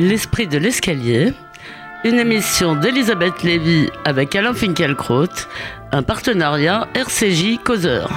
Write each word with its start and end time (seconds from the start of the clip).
L'esprit 0.00 0.46
de 0.46 0.56
l'escalier, 0.56 1.34
une 2.04 2.18
émission 2.18 2.74
d'Elisabeth 2.74 3.42
Lévy 3.42 3.90
avec 4.06 4.34
Alain 4.34 4.54
Finkielkraut, 4.54 5.26
un 5.92 6.02
partenariat 6.02 6.88
RCJ 6.94 7.58
Causeur. 7.62 8.10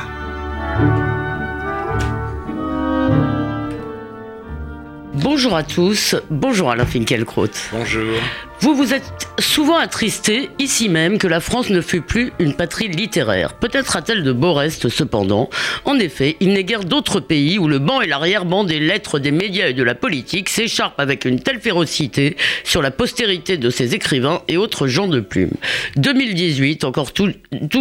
Bonjour 5.15 5.57
à 5.57 5.63
tous, 5.63 6.15
bonjour 6.29 6.71
Alain 6.71 6.85
Finkielkraut. 6.85 7.49
Bonjour. 7.73 8.13
Vous 8.61 8.75
vous 8.75 8.93
êtes 8.93 9.27
souvent 9.43 9.77
attristé, 9.77 10.49
ici 10.59 10.89
même, 10.89 11.17
que 11.17 11.27
la 11.27 11.39
France 11.39 11.69
ne 11.69 11.81
fût 11.81 12.01
plus 12.01 12.31
une 12.39 12.55
patrie 12.55 12.87
littéraire. 12.87 13.53
Peut-être 13.53 13.95
a-t-elle 13.95 14.23
de 14.23 14.31
beaux 14.31 14.53
restes, 14.53 14.89
cependant. 14.89 15.49
En 15.85 15.99
effet, 15.99 16.37
il 16.39 16.53
n'est 16.53 16.63
guère 16.63 16.83
d'autres 16.83 17.19
pays 17.19 17.59
où 17.59 17.67
le 17.67 17.79
banc 17.79 18.01
et 18.01 18.07
l'arrière-banc 18.07 18.63
des 18.63 18.79
lettres, 18.79 19.19
des 19.19 19.31
médias 19.31 19.67
et 19.67 19.73
de 19.73 19.83
la 19.83 19.95
politique 19.95 20.49
s'écharpent 20.49 20.99
avec 20.99 21.25
une 21.25 21.39
telle 21.39 21.59
férocité 21.59 22.37
sur 22.63 22.81
la 22.81 22.91
postérité 22.91 23.57
de 23.57 23.69
ces 23.69 23.95
écrivains 23.95 24.41
et 24.47 24.57
autres 24.57 24.87
gens 24.87 25.07
de 25.07 25.19
plume. 25.19 25.51
2018, 25.97 26.83
encore 26.83 27.11
toute 27.13 27.35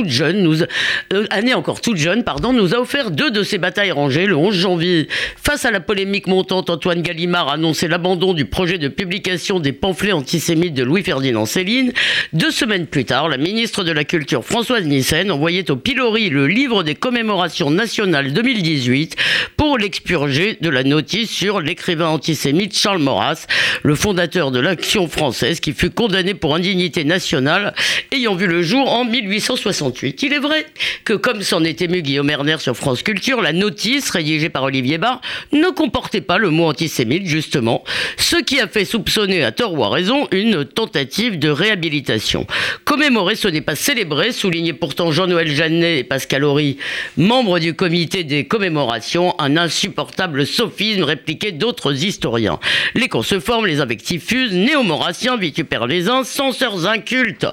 jeune, 0.07 0.43
nous, 0.43 0.63
euh, 0.63 1.27
année 1.30 1.55
encore 1.55 1.80
toute 1.80 1.97
jeune, 1.97 2.24
pardon, 2.24 2.52
nous 2.52 2.74
a 2.74 2.79
offert 2.79 3.10
deux 3.10 3.30
de 3.30 3.43
ces 3.43 3.59
batailles 3.59 3.93
rangées. 3.93 4.27
Le 4.27 4.37
11 4.37 4.55
janvier, 4.55 5.09
face 5.43 5.65
à 5.65 5.71
la 5.71 5.80
polémique 5.80 6.27
montante, 6.27 6.71
Antoine 6.71 7.02
Gallimard 7.02 7.49
a 7.49 7.55
annoncé 7.55 7.88
l'abandon 7.88 8.35
du 8.35 8.45
projet 8.47 8.79
de 8.79 8.88
publication 8.88 9.60
des 9.60 9.73
pamphlets 9.73 10.13
antisémites 10.13 10.74
de 10.74 10.83
Louis-Ferdinand 10.83 11.47
Céline. 11.52 11.92
Deux 12.33 12.51
semaines 12.51 12.87
plus 12.87 13.05
tard, 13.05 13.29
la 13.29 13.37
ministre 13.37 13.84
de 13.84 13.93
la 13.93 14.05
Culture 14.05 14.43
Françoise 14.43 14.87
Nissen 14.87 15.30
envoyait 15.30 15.70
au 15.70 15.77
pilori 15.77 16.30
le 16.30 16.47
livre 16.47 16.83
des 16.83 16.95
commémorations 16.95 17.70
nationales 17.70 18.32
2018 18.32 19.16
pour 19.59 19.77
l'expurger 19.77 20.57
de 20.62 20.71
la 20.71 20.82
notice 20.82 21.30
sur 21.30 21.60
l'écrivain 21.60 22.09
antisémite 22.09 22.74
Charles 22.74 23.02
Maurras, 23.02 23.46
le 23.82 23.95
fondateur 23.95 24.51
de 24.51 24.60
l'Action 24.60 25.09
française 25.09 25.60
qui 25.60 25.74
fut 25.74 25.90
condamné 25.90 26.32
pour 26.32 26.54
indignité 26.54 27.04
nationale 27.04 27.74
ayant 28.12 28.34
vu 28.34 28.46
le 28.46 28.62
jour 28.62 28.90
en 28.90 29.05
1868. 29.05 30.23
Il 30.23 30.32
est 30.32 30.38
vrai 30.38 30.65
que, 31.05 31.12
comme 31.12 31.43
s'en 31.43 31.65
était 31.65 31.84
ému 31.84 32.01
Guillaume 32.01 32.30
Erner 32.30 32.57
sur 32.60 32.74
France 32.77 33.02
Culture, 33.02 33.43
la 33.43 33.52
notice 33.52 34.09
rédigée 34.09 34.49
par 34.49 34.62
Olivier 34.62 34.96
Barr 34.96 35.21
ne 35.52 35.68
comportait 35.68 36.23
pas 36.23 36.38
le 36.38 36.49
mot 36.49 36.65
antisémite, 36.65 37.27
justement, 37.27 37.84
ce 38.16 38.37
qui 38.37 38.59
a 38.59 38.68
fait 38.68 38.87
soupçonner 38.87 39.45
à 39.45 39.52
tort 39.52 39.74
ou 39.74 39.84
à 39.84 39.90
raison 39.90 40.29
une 40.30 40.65
tentative 40.65 41.32
de 41.38 41.49
réhabilitation. 41.49 42.47
Commémorer, 42.85 43.35
ce 43.35 43.49
n'est 43.49 43.61
pas 43.61 43.75
célébrer, 43.75 44.33
soulignait 44.33 44.73
pourtant 44.73 45.13
Jean-Noël 45.13 45.49
Jeannet 45.49 45.99
et 45.99 46.05
Pascal 46.05 46.45
Horry, 46.45 46.79
membres 47.16 47.59
du 47.59 47.74
comité 47.74 48.24
des 48.24 48.45
commémorations, 48.45 49.35
un 49.39 49.57
insupportable 49.57 50.47
sophisme 50.47 51.02
répliqué 51.02 51.52
d'autres 51.52 52.05
historiens. 52.05 52.59
Les 52.95 53.09
cons 53.09 53.23
se 53.23 53.41
forment, 53.41 53.66
les 53.66 53.80
invectives 53.80 54.23
fusent, 54.23 54.52
néo-maurassiens 54.52 55.37
vitupèrent 55.37 55.87
les 55.87 56.09
uns, 56.09 56.24
censeurs 56.24 56.87
incultes 56.87 57.46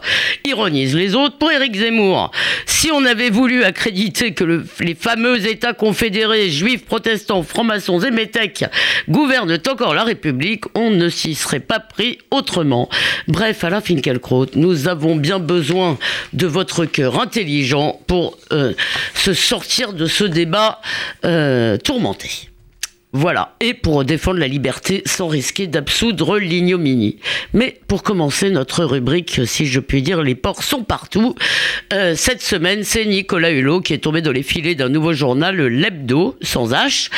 ironisent 0.46 0.96
les 0.96 1.16
autres. 1.16 1.38
Pour 1.38 1.52
Éric 1.52 1.76
Zemmour, 1.76 2.32
si 2.66 2.92
on 2.92 3.06
avait 3.06 3.30
voulu 3.30 3.64
accréditer 3.64 4.34
que 4.34 4.64
les 4.80 4.96
fameux 4.96 5.48
États 5.48 5.74
confédérés, 5.74 6.50
juifs, 6.50 6.86
protestants, 6.86 7.44
francs-maçons 7.44 8.00
et 8.00 8.12
métèques 8.12 8.66
gouvernent 9.10 9.58
encore 9.70 9.94
la 9.94 10.04
République, 10.04 10.66
on 10.76 10.90
ne 10.90 11.10
s'y 11.10 11.36
serait 11.36 11.60
pas 11.60 11.80
pris 11.80 12.18
autrement. 12.32 12.90
Bref, 13.28 13.64
Alain 13.70 13.82
Finkielkraut, 13.82 14.48
nous 14.56 14.88
avons 14.88 15.16
bien 15.16 15.38
besoin 15.38 16.00
de 16.34 16.48
votre 16.48 16.86
cœur 16.86 17.22
intelligent 17.22 18.02
pour 18.08 18.36
euh, 18.52 18.74
se 19.14 19.36
sortir 19.36 19.94
de 19.94 20.08
ce 20.08 20.24
débat 20.24 20.82
euh, 21.24 21.78
tourmenté. 21.78 22.50
Voilà, 23.12 23.56
et 23.60 23.74
pour 23.74 24.06
défendre 24.06 24.40
la 24.40 24.48
liberté 24.48 25.02
sans 25.08 25.28
risquer 25.28 25.66
d'absoudre 25.66 26.38
l'ignominie. 26.38 27.18
Mais 27.54 27.80
pour 27.88 28.04
commencer 28.04 28.52
notre 28.52 28.86
rubrique, 28.86 29.42
si 29.46 29.66
je 29.66 29.80
puis 29.80 30.04
dire, 30.04 30.22
les 30.22 30.36
porcs 30.36 30.62
sont 30.62 30.84
partout. 30.84 31.34
Euh, 31.92 32.14
cette 32.16 32.44
semaine, 32.44 32.84
c'est 32.84 33.06
Nicolas 33.06 33.50
Hulot 33.50 33.82
qui 33.82 33.96
est 33.96 33.98
tombé 34.04 34.22
dans 34.22 34.32
les 34.32 34.44
filets 34.44 34.76
d'un 34.76 34.90
nouveau 34.90 35.14
journal, 35.14 35.60
l'Hebdo, 35.60 36.38
sans 36.44 36.72
H. 36.72 37.10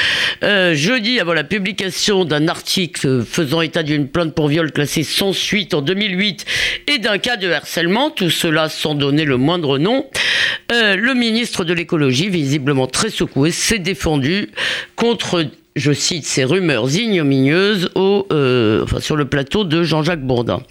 Euh, 0.43 0.73
jeudi, 0.75 1.19
avant 1.19 1.33
la 1.33 1.43
publication 1.43 2.23
d'un 2.23 2.47
article 2.47 3.25
faisant 3.25 3.59
état 3.59 3.83
d'une 3.83 4.07
plainte 4.07 4.33
pour 4.33 4.47
viol 4.47 4.71
classée 4.71 5.03
sans 5.03 5.33
suite 5.33 5.73
en 5.73 5.81
2008 5.81 6.45
et 6.87 6.99
d'un 6.99 7.17
cas 7.17 7.35
de 7.35 7.51
harcèlement, 7.51 8.11
tout 8.11 8.29
cela 8.29 8.69
sans 8.69 8.95
donner 8.95 9.25
le 9.25 9.35
moindre 9.35 9.77
nom, 9.77 10.05
euh, 10.71 10.95
le 10.95 11.13
ministre 11.15 11.65
de 11.65 11.73
l'écologie, 11.73 12.29
visiblement 12.29 12.87
très 12.87 13.09
secoué, 13.09 13.51
s'est 13.51 13.79
défendu 13.79 14.51
contre 14.95 15.43
je 15.75 15.91
cite 15.91 16.25
ces 16.25 16.43
rumeurs 16.43 16.93
ignominieuses 16.93 17.89
au, 17.95 18.27
euh, 18.31 18.83
enfin, 18.83 18.99
sur 18.99 19.15
le 19.15 19.25
plateau 19.25 19.63
de 19.63 19.83
Jean-Jacques 19.83 20.25
Bourdin. 20.25 20.61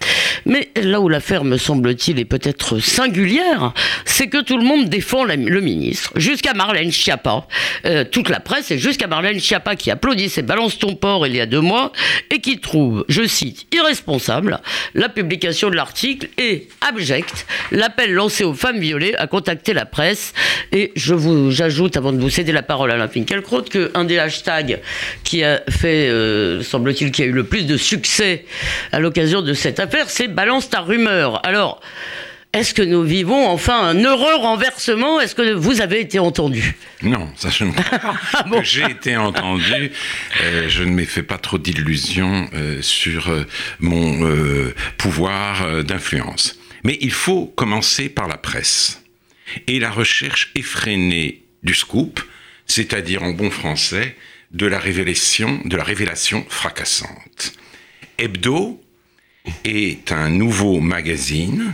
Mais 0.45 0.69
là 0.75 0.99
où 1.01 1.09
l'affaire, 1.09 1.43
me 1.43 1.57
semble-t-il, 1.57 2.19
est 2.19 2.25
peut-être 2.25 2.79
singulière, 2.79 3.73
c'est 4.05 4.27
que 4.27 4.41
tout 4.41 4.57
le 4.57 4.63
monde 4.63 4.89
défend 4.89 5.23
le 5.23 5.61
ministre, 5.61 6.11
jusqu'à 6.15 6.53
Marlène 6.53 6.91
Schiappa, 6.91 7.47
euh, 7.85 8.03
toute 8.03 8.29
la 8.29 8.39
presse, 8.39 8.71
et 8.71 8.77
jusqu'à 8.77 9.07
Marlène 9.07 9.39
Schiappa 9.39 9.75
qui 9.75 9.91
applaudissait 9.91 10.41
Balance 10.41 10.77
ton 10.79 10.95
port 10.95 11.27
il 11.27 11.35
y 11.35 11.41
a 11.41 11.45
deux 11.45 11.61
mois, 11.61 11.91
et 12.29 12.39
qui 12.39 12.59
trouve, 12.59 13.05
je 13.09 13.25
cite, 13.27 13.67
irresponsable 13.73 14.59
la 14.93 15.09
publication 15.09 15.69
de 15.69 15.75
l'article 15.75 16.29
et 16.37 16.67
abjecte 16.81 17.45
l'appel 17.71 18.13
lancé 18.13 18.43
aux 18.43 18.53
femmes 18.53 18.79
violées 18.79 19.15
à 19.15 19.27
contacter 19.27 19.73
la 19.73 19.85
presse. 19.85 20.33
Et 20.71 20.91
je 20.95 21.13
vous, 21.13 21.51
j'ajoute, 21.51 21.97
avant 21.97 22.13
de 22.13 22.19
vous 22.19 22.29
céder 22.29 22.51
la 22.51 22.63
parole 22.63 22.91
à 22.91 22.95
Alain 22.95 23.07
Finkielkraut, 23.07 23.63
qu'un 23.63 24.05
des 24.05 24.19
hashtags 24.19 24.79
qui 25.23 25.43
a 25.43 25.61
fait, 25.69 26.09
euh, 26.09 26.61
semble-t-il, 26.61 27.11
qui 27.11 27.23
a 27.23 27.25
eu 27.25 27.31
le 27.31 27.43
plus 27.43 27.65
de 27.65 27.77
succès 27.77 28.45
à 28.91 28.99
l'occasion 28.99 29.41
de 29.41 29.53
cette 29.53 29.79
affaire, 29.79 30.09
c'est 30.09 30.20
balance 30.27 30.69
ta 30.69 30.81
rumeur. 30.81 31.45
Alors, 31.45 31.81
est-ce 32.53 32.73
que 32.73 32.81
nous 32.81 33.03
vivons 33.03 33.47
enfin 33.47 33.79
un 33.81 34.03
heureux 34.03 34.35
renversement? 34.35 35.21
Est-ce 35.21 35.35
que 35.35 35.53
vous 35.53 35.79
avez 35.79 36.01
été 36.01 36.19
entendu? 36.19 36.75
Non, 37.01 37.31
ça 37.37 37.49
je 37.49 37.63
ne 37.63 37.71
crois 37.71 37.99
pas. 37.99 38.15
Ah 38.33 38.61
j'ai 38.61 38.83
été 38.83 39.15
entendu. 39.15 39.91
Euh, 40.41 40.67
je 40.67 40.83
ne 40.83 40.91
m'ai 40.91 41.05
fait 41.05 41.23
pas 41.23 41.37
trop 41.37 41.57
d'illusions 41.57 42.49
euh, 42.53 42.81
sur 42.81 43.29
euh, 43.29 43.45
mon 43.79 44.29
pouvoir 44.97 45.83
d'influence. 45.83 46.59
Mais 46.83 46.97
il 46.99 47.11
faut 47.11 47.45
commencer 47.45 48.09
par 48.09 48.27
la 48.27 48.37
presse 48.37 49.01
et 49.67 49.79
la 49.79 49.89
recherche 49.89 50.51
effrénée 50.55 51.43
du 51.63 51.73
scoop, 51.73 52.19
c'est-à-dire 52.67 53.23
en 53.23 53.31
bon 53.31 53.49
français 53.49 54.17
de 54.51 54.65
la 54.65 54.79
révélation, 54.79 55.61
de 55.63 55.77
la 55.77 55.83
révélation 55.83 56.45
fracassante. 56.49 57.53
Hebdo 58.17 58.81
est 59.63 60.11
un 60.11 60.29
nouveau 60.29 60.79
magazine 60.79 61.73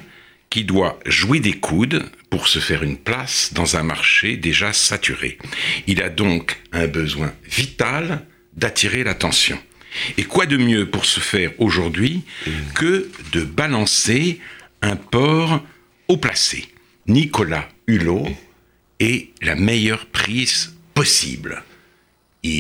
qui 0.50 0.64
doit 0.64 1.00
jouer 1.06 1.40
des 1.40 1.54
coudes 1.54 2.10
pour 2.30 2.48
se 2.48 2.60
faire 2.60 2.84
une 2.84 2.98
place 2.98 3.54
dans 3.54 3.78
un 3.78 3.84
marché 3.84 4.38
déjà 4.38 4.74
saturé. 4.74 5.38
Il 5.88 6.02
a 6.02 6.10
donc 6.10 6.62
un 6.72 6.88
besoin 6.88 7.34
vital 7.50 8.26
d'attirer 8.56 9.04
l'attention. 9.04 9.60
Et 10.18 10.24
quoi 10.24 10.46
de 10.46 10.58
mieux 10.58 10.90
pour 10.90 11.06
se 11.06 11.20
faire 11.20 11.52
aujourd'hui 11.58 12.24
que 12.76 13.10
de 13.32 13.44
balancer 13.44 14.40
un 14.82 14.96
port 14.96 15.64
au 16.08 16.18
placé? 16.18 16.66
Nicolas 17.08 17.68
Hulot 17.88 18.28
est 19.00 19.30
la 19.42 19.56
meilleure 19.56 20.06
prise 20.08 20.76
possible 20.94 21.64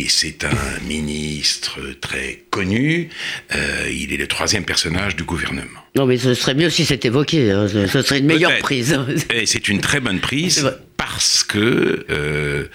c'est 0.09 0.43
un 0.43 0.79
ministre 0.87 1.79
très 2.01 2.43
connu. 2.49 3.09
Euh, 3.55 3.89
il 3.91 4.13
est 4.13 4.17
le 4.17 4.27
troisième 4.27 4.65
personnage 4.65 5.15
du 5.15 5.23
gouvernement. 5.23 5.81
Non, 5.95 6.05
mais 6.05 6.17
ce 6.17 6.33
serait 6.33 6.55
mieux 6.55 6.69
si 6.69 6.85
c'était 6.85 7.07
évoqué. 7.07 7.51
Hein. 7.51 7.67
Ce 7.67 8.01
serait 8.01 8.19
une 8.19 8.25
meilleure 8.25 8.57
prise. 8.59 8.97
c'est 9.45 9.67
une 9.67 9.81
très 9.81 9.99
bonne 9.99 10.19
prise 10.19 10.71
parce 10.97 11.43
que 11.43 12.05
euh, 12.09 12.67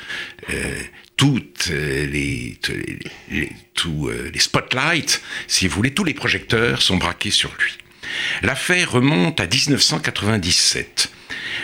euh, 0.50 0.74
toutes 1.16 1.68
les, 1.68 2.58
tous 3.74 4.10
les 4.10 4.40
spotlights, 4.40 5.22
si 5.46 5.68
vous 5.68 5.76
voulez, 5.76 5.92
tous 5.92 6.04
les 6.04 6.14
projecteurs 6.14 6.82
sont 6.82 6.96
braqués 6.96 7.30
sur 7.30 7.52
lui. 7.60 7.78
L'affaire 8.42 8.90
remonte 8.92 9.38
à 9.38 9.46
1997. 9.46 11.12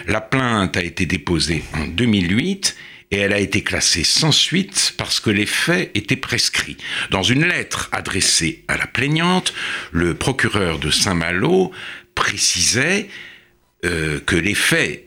La 0.06 0.20
plainte 0.20 0.76
a 0.76 0.82
été 0.82 1.06
déposée 1.06 1.64
en 1.74 1.86
2008 1.86 2.76
et 3.10 3.18
elle 3.18 3.32
a 3.32 3.38
été 3.38 3.62
classée 3.62 4.04
sans 4.04 4.32
suite 4.32 4.94
parce 4.96 5.20
que 5.20 5.30
les 5.30 5.46
faits 5.46 5.90
étaient 5.94 6.16
prescrits. 6.16 6.76
Dans 7.10 7.22
une 7.22 7.46
lettre 7.46 7.88
adressée 7.92 8.64
à 8.68 8.76
la 8.76 8.86
plaignante, 8.86 9.54
le 9.92 10.14
procureur 10.14 10.78
de 10.78 10.90
Saint-Malo 10.90 11.72
précisait 12.14 13.08
euh, 13.84 14.20
que 14.20 14.36
les 14.36 14.54
faits 14.54 15.04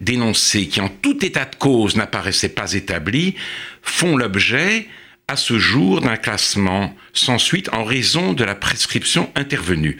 dénoncés, 0.00 0.68
qui 0.68 0.80
en 0.80 0.88
tout 0.88 1.24
état 1.24 1.46
de 1.46 1.56
cause 1.56 1.96
n'apparaissaient 1.96 2.50
pas 2.50 2.74
établis, 2.74 3.34
font 3.82 4.16
l'objet 4.16 4.86
à 5.26 5.36
ce 5.36 5.58
jour 5.58 6.02
d'un 6.02 6.16
classement 6.16 6.94
sans 7.14 7.38
suite 7.38 7.72
en 7.72 7.82
raison 7.82 8.34
de 8.34 8.44
la 8.44 8.54
prescription 8.54 9.32
intervenue. 9.34 9.98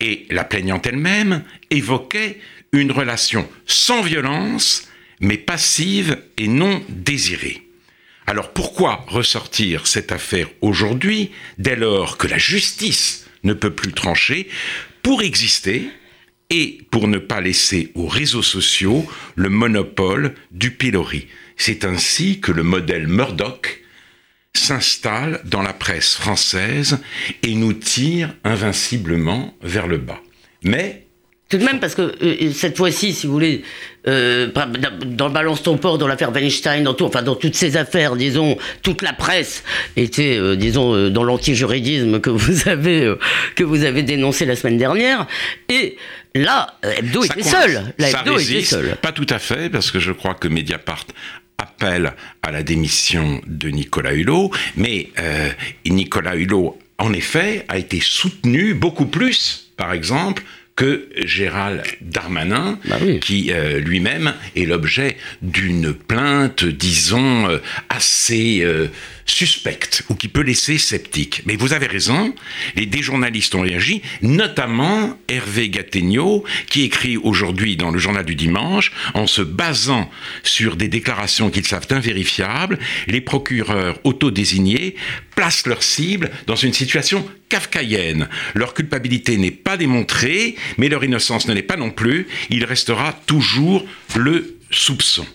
Et 0.00 0.26
la 0.30 0.44
plaignante 0.44 0.86
elle-même 0.86 1.42
évoquait 1.70 2.38
une 2.72 2.92
relation 2.92 3.48
sans 3.66 4.02
violence 4.02 4.87
mais 5.20 5.36
passive 5.36 6.18
et 6.36 6.48
non 6.48 6.82
désirée. 6.88 7.62
Alors 8.26 8.52
pourquoi 8.52 9.06
ressortir 9.08 9.86
cette 9.86 10.12
affaire 10.12 10.48
aujourd'hui 10.60 11.30
dès 11.56 11.76
lors 11.76 12.18
que 12.18 12.26
la 12.26 12.38
justice 12.38 13.26
ne 13.42 13.54
peut 13.54 13.74
plus 13.74 13.92
trancher 13.92 14.48
pour 15.02 15.22
exister 15.22 15.88
et 16.50 16.78
pour 16.90 17.08
ne 17.08 17.18
pas 17.18 17.40
laisser 17.40 17.90
aux 17.94 18.06
réseaux 18.06 18.42
sociaux 18.42 19.10
le 19.34 19.48
monopole 19.48 20.34
du 20.50 20.70
pilori? 20.72 21.26
C'est 21.56 21.84
ainsi 21.84 22.40
que 22.40 22.52
le 22.52 22.62
modèle 22.62 23.08
Murdoch 23.08 23.82
s'installe 24.54 25.40
dans 25.44 25.62
la 25.62 25.72
presse 25.72 26.14
française 26.14 26.98
et 27.42 27.54
nous 27.54 27.72
tire 27.72 28.34
invinciblement 28.44 29.56
vers 29.62 29.86
le 29.86 29.98
bas. 29.98 30.22
Mais 30.62 31.07
tout 31.48 31.56
de 31.56 31.64
même, 31.64 31.80
parce 31.80 31.94
que 31.94 32.14
euh, 32.22 32.52
cette 32.52 32.76
fois-ci, 32.76 33.14
si 33.14 33.26
vous 33.26 33.32
voulez, 33.32 33.62
euh, 34.06 34.48
dans 35.06 35.30
Balance 35.30 35.62
ton 35.62 35.78
port, 35.78 35.96
dans 35.96 36.06
l'affaire 36.06 36.30
Weinstein, 36.30 36.84
dans, 36.84 36.92
tout, 36.92 37.06
enfin, 37.06 37.22
dans 37.22 37.36
toutes 37.36 37.54
ces 37.54 37.78
affaires, 37.78 38.16
disons, 38.16 38.58
toute 38.82 39.00
la 39.00 39.14
presse 39.14 39.64
était, 39.96 40.36
euh, 40.36 40.56
disons, 40.56 41.08
dans 41.08 41.24
l'antijuridisme 41.24 42.20
que 42.20 42.28
vous 42.28 42.68
avez 42.68 43.14
que 43.54 43.64
vous 43.64 43.84
avez 43.84 44.02
dénoncé 44.02 44.44
la 44.44 44.56
semaine 44.56 44.76
dernière. 44.76 45.26
Et 45.70 45.96
là, 46.34 46.76
Hebdo 46.82 47.24
était 47.24 47.42
seul. 47.42 47.94
La 47.96 48.10
Hebdo 48.10 48.38
était 48.38 48.62
seul. 48.62 48.96
Pas 49.00 49.12
tout 49.12 49.26
à 49.30 49.38
fait, 49.38 49.70
parce 49.70 49.90
que 49.90 50.00
je 50.00 50.12
crois 50.12 50.34
que 50.34 50.48
Mediapart 50.48 51.06
appelle 51.56 52.12
à 52.42 52.52
la 52.52 52.62
démission 52.62 53.40
de 53.46 53.70
Nicolas 53.70 54.12
Hulot, 54.12 54.50
mais 54.76 55.08
Nicolas 55.86 56.36
Hulot, 56.36 56.78
en 56.98 57.12
effet, 57.14 57.64
a 57.68 57.78
été 57.78 58.00
soutenu 58.02 58.74
beaucoup 58.74 59.06
plus, 59.06 59.70
par 59.78 59.94
exemple, 59.94 60.42
que 60.78 61.08
Gérald 61.16 61.82
Darmanin, 62.00 62.78
bah 62.84 62.98
qui 63.20 63.50
euh, 63.50 63.80
lui-même 63.80 64.32
est 64.54 64.64
l'objet 64.64 65.16
d'une 65.42 65.92
plainte, 65.92 66.64
disons, 66.64 67.48
euh, 67.48 67.58
assez 67.88 68.60
euh, 68.62 68.86
suspecte 69.30 70.04
ou 70.08 70.14
qui 70.14 70.28
peut 70.28 70.42
laisser 70.42 70.78
sceptique. 70.78 71.42
Mais 71.46 71.56
vous 71.56 71.72
avez 71.72 71.86
raison, 71.86 72.34
les, 72.76 72.86
des 72.86 73.02
journalistes 73.02 73.54
ont 73.54 73.62
réagi, 73.62 74.02
notamment 74.22 75.18
Hervé 75.28 75.68
Gattegno, 75.68 76.44
qui 76.68 76.82
écrit 76.82 77.16
aujourd'hui 77.16 77.76
dans 77.76 77.90
le 77.90 77.98
journal 77.98 78.24
du 78.24 78.34
dimanche, 78.34 78.92
en 79.14 79.26
se 79.26 79.42
basant 79.42 80.10
sur 80.42 80.76
des 80.76 80.88
déclarations 80.88 81.50
qu'ils 81.50 81.66
savent 81.66 81.86
invérifiables, 81.90 82.78
les 83.06 83.20
procureurs 83.20 83.98
autodésignés 84.04 84.96
placent 85.34 85.66
leur 85.66 85.82
cible 85.82 86.30
dans 86.46 86.56
une 86.56 86.72
situation 86.72 87.28
kafkaïenne. 87.48 88.28
Leur 88.54 88.74
culpabilité 88.74 89.36
n'est 89.36 89.50
pas 89.50 89.76
démontrée, 89.76 90.56
mais 90.76 90.88
leur 90.88 91.04
innocence 91.04 91.48
ne 91.48 91.54
l'est 91.54 91.62
pas 91.62 91.76
non 91.76 91.90
plus. 91.90 92.26
Il 92.50 92.64
restera 92.64 93.12
toujours 93.26 93.86
le 94.16 94.58
soupçon. 94.70 95.26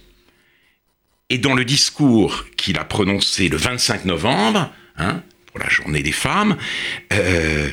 Et 1.34 1.40
dans 1.40 1.56
le 1.56 1.66
discours 1.66 2.46
qu'il 2.58 2.78
a 2.78 2.84
prononcé 2.84 3.50
le 3.50 3.58
25 3.58 4.06
novembre, 4.06 4.72
hein, 4.98 5.24
pour 5.48 5.58
la 5.60 5.68
journée 5.68 6.04
des 6.04 6.12
femmes, 6.12 6.58
euh, 7.12 7.72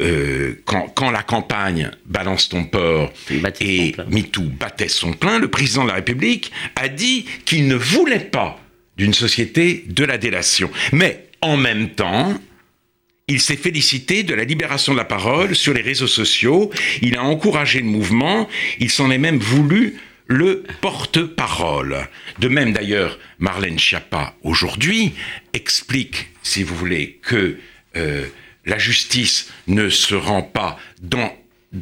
euh, 0.00 0.60
quand, 0.64 1.08
la 1.12 1.22
campagne 1.22 1.92
Balance 2.06 2.48
ton 2.48 2.64
port 2.64 3.12
et 3.60 3.94
MeToo 4.10 4.42
battait 4.42 4.88
son 4.88 5.12
plein, 5.12 5.38
le 5.38 5.46
président 5.46 5.84
de 5.84 5.90
la 5.90 5.94
République 5.94 6.50
a 6.74 6.88
dit 6.88 7.24
qu'il 7.44 7.68
ne 7.68 7.76
voulait 7.76 8.18
pas 8.18 8.58
d'une 8.96 9.14
société 9.14 9.84
de 9.86 10.04
la 10.04 10.18
délation. 10.18 10.68
Mais 10.90 11.28
en 11.40 11.56
même 11.56 11.90
temps, 11.90 12.34
il 13.28 13.40
s'est 13.40 13.56
félicité 13.56 14.24
de 14.24 14.34
la 14.34 14.42
libération 14.42 14.92
de 14.92 14.98
la 14.98 15.04
parole 15.04 15.54
sur 15.54 15.72
les 15.72 15.82
réseaux 15.82 16.08
sociaux, 16.08 16.72
il 17.00 17.16
a 17.16 17.22
encouragé 17.22 17.78
le 17.78 17.86
mouvement, 17.86 18.48
il 18.80 18.90
s'en 18.90 19.08
est 19.12 19.18
même 19.18 19.38
voulu 19.38 20.00
le 20.28 20.62
porte-parole. 20.80 22.06
De 22.38 22.48
même 22.48 22.72
d'ailleurs, 22.72 23.18
Marlène 23.38 23.78
Schiappa, 23.78 24.34
aujourd'hui, 24.42 25.14
explique, 25.54 26.28
si 26.42 26.62
vous 26.62 26.76
voulez, 26.76 27.18
que 27.22 27.58
euh, 27.96 28.26
la 28.64 28.78
justice 28.78 29.50
ne 29.66 29.88
se 29.88 30.14
rend 30.14 30.42
pas 30.42 30.78
dans 31.02 31.32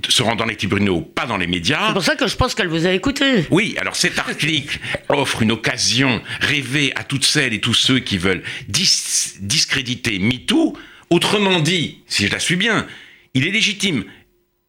se 0.08 0.20
rend 0.25 0.34
dans 0.34 0.46
les 0.46 0.56
tribunaux, 0.56 1.00
pas 1.00 1.26
dans 1.26 1.37
les 1.37 1.46
médias. 1.46 1.87
C'est 1.87 1.93
pour 1.93 2.02
ça 2.02 2.16
que 2.16 2.26
je 2.26 2.34
pense 2.34 2.56
qu'elle 2.56 2.66
vous 2.66 2.87
a 2.88 2.90
écouté. 2.90 3.46
Oui, 3.50 3.76
alors 3.78 3.94
cet 3.94 4.19
article 4.19 4.81
offre 5.08 5.42
une 5.42 5.52
occasion 5.52 6.20
rêvée 6.40 6.92
à 6.96 7.04
toutes 7.04 7.25
celles 7.25 7.54
et 7.54 7.60
tous 7.60 7.75
ceux 7.75 8.00
qui 8.00 8.19
veulent 8.19 8.42
discréditer 8.69 10.19
MeToo. 10.19 10.76
Autrement 11.10 11.60
dit, 11.60 12.00
si 12.08 12.26
je 12.26 12.32
la 12.32 12.40
suis 12.40 12.56
bien, 12.56 12.84
il 13.34 13.46
est 13.46 13.52
légitime 13.52 14.02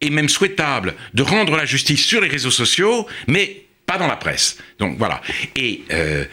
et 0.00 0.10
même 0.10 0.28
souhaitable 0.28 0.94
de 1.14 1.22
rendre 1.22 1.56
la 1.56 1.64
justice 1.64 2.04
sur 2.04 2.20
les 2.20 2.28
réseaux 2.28 2.52
sociaux, 2.52 3.08
mais 3.26 3.64
pas 3.88 3.96
dans 3.96 4.06
la 4.06 4.16
presse. 4.16 4.58
Donc 4.78 4.98
voilà. 4.98 5.22
Et, 5.56 5.82
euh, 5.90 6.24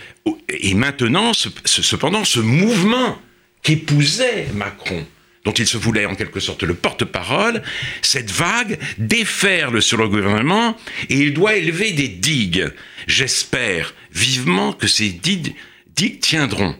et 0.49 0.73
maintenant, 0.73 1.31
cependant, 1.33 2.25
ce 2.25 2.41
mouvement 2.41 3.17
qu'épousait 3.63 4.47
Macron, 4.53 5.07
dont 5.45 5.53
il 5.53 5.65
se 5.65 5.77
voulait 5.77 6.05
en 6.05 6.15
quelque 6.15 6.41
sorte 6.41 6.63
le 6.63 6.73
porte-parole, 6.73 7.63
cette 8.01 8.29
vague 8.29 8.77
déferle 8.97 9.81
sur 9.81 9.97
le 9.97 10.09
gouvernement 10.09 10.75
et 11.09 11.15
il 11.15 11.33
doit 11.33 11.55
élever 11.55 11.93
des 11.93 12.09
digues. 12.09 12.71
J'espère 13.07 13.93
vivement 14.11 14.73
que 14.73 14.87
ces 14.87 15.09
digues, 15.09 15.55
digues 15.95 16.19
tiendront. 16.19 16.75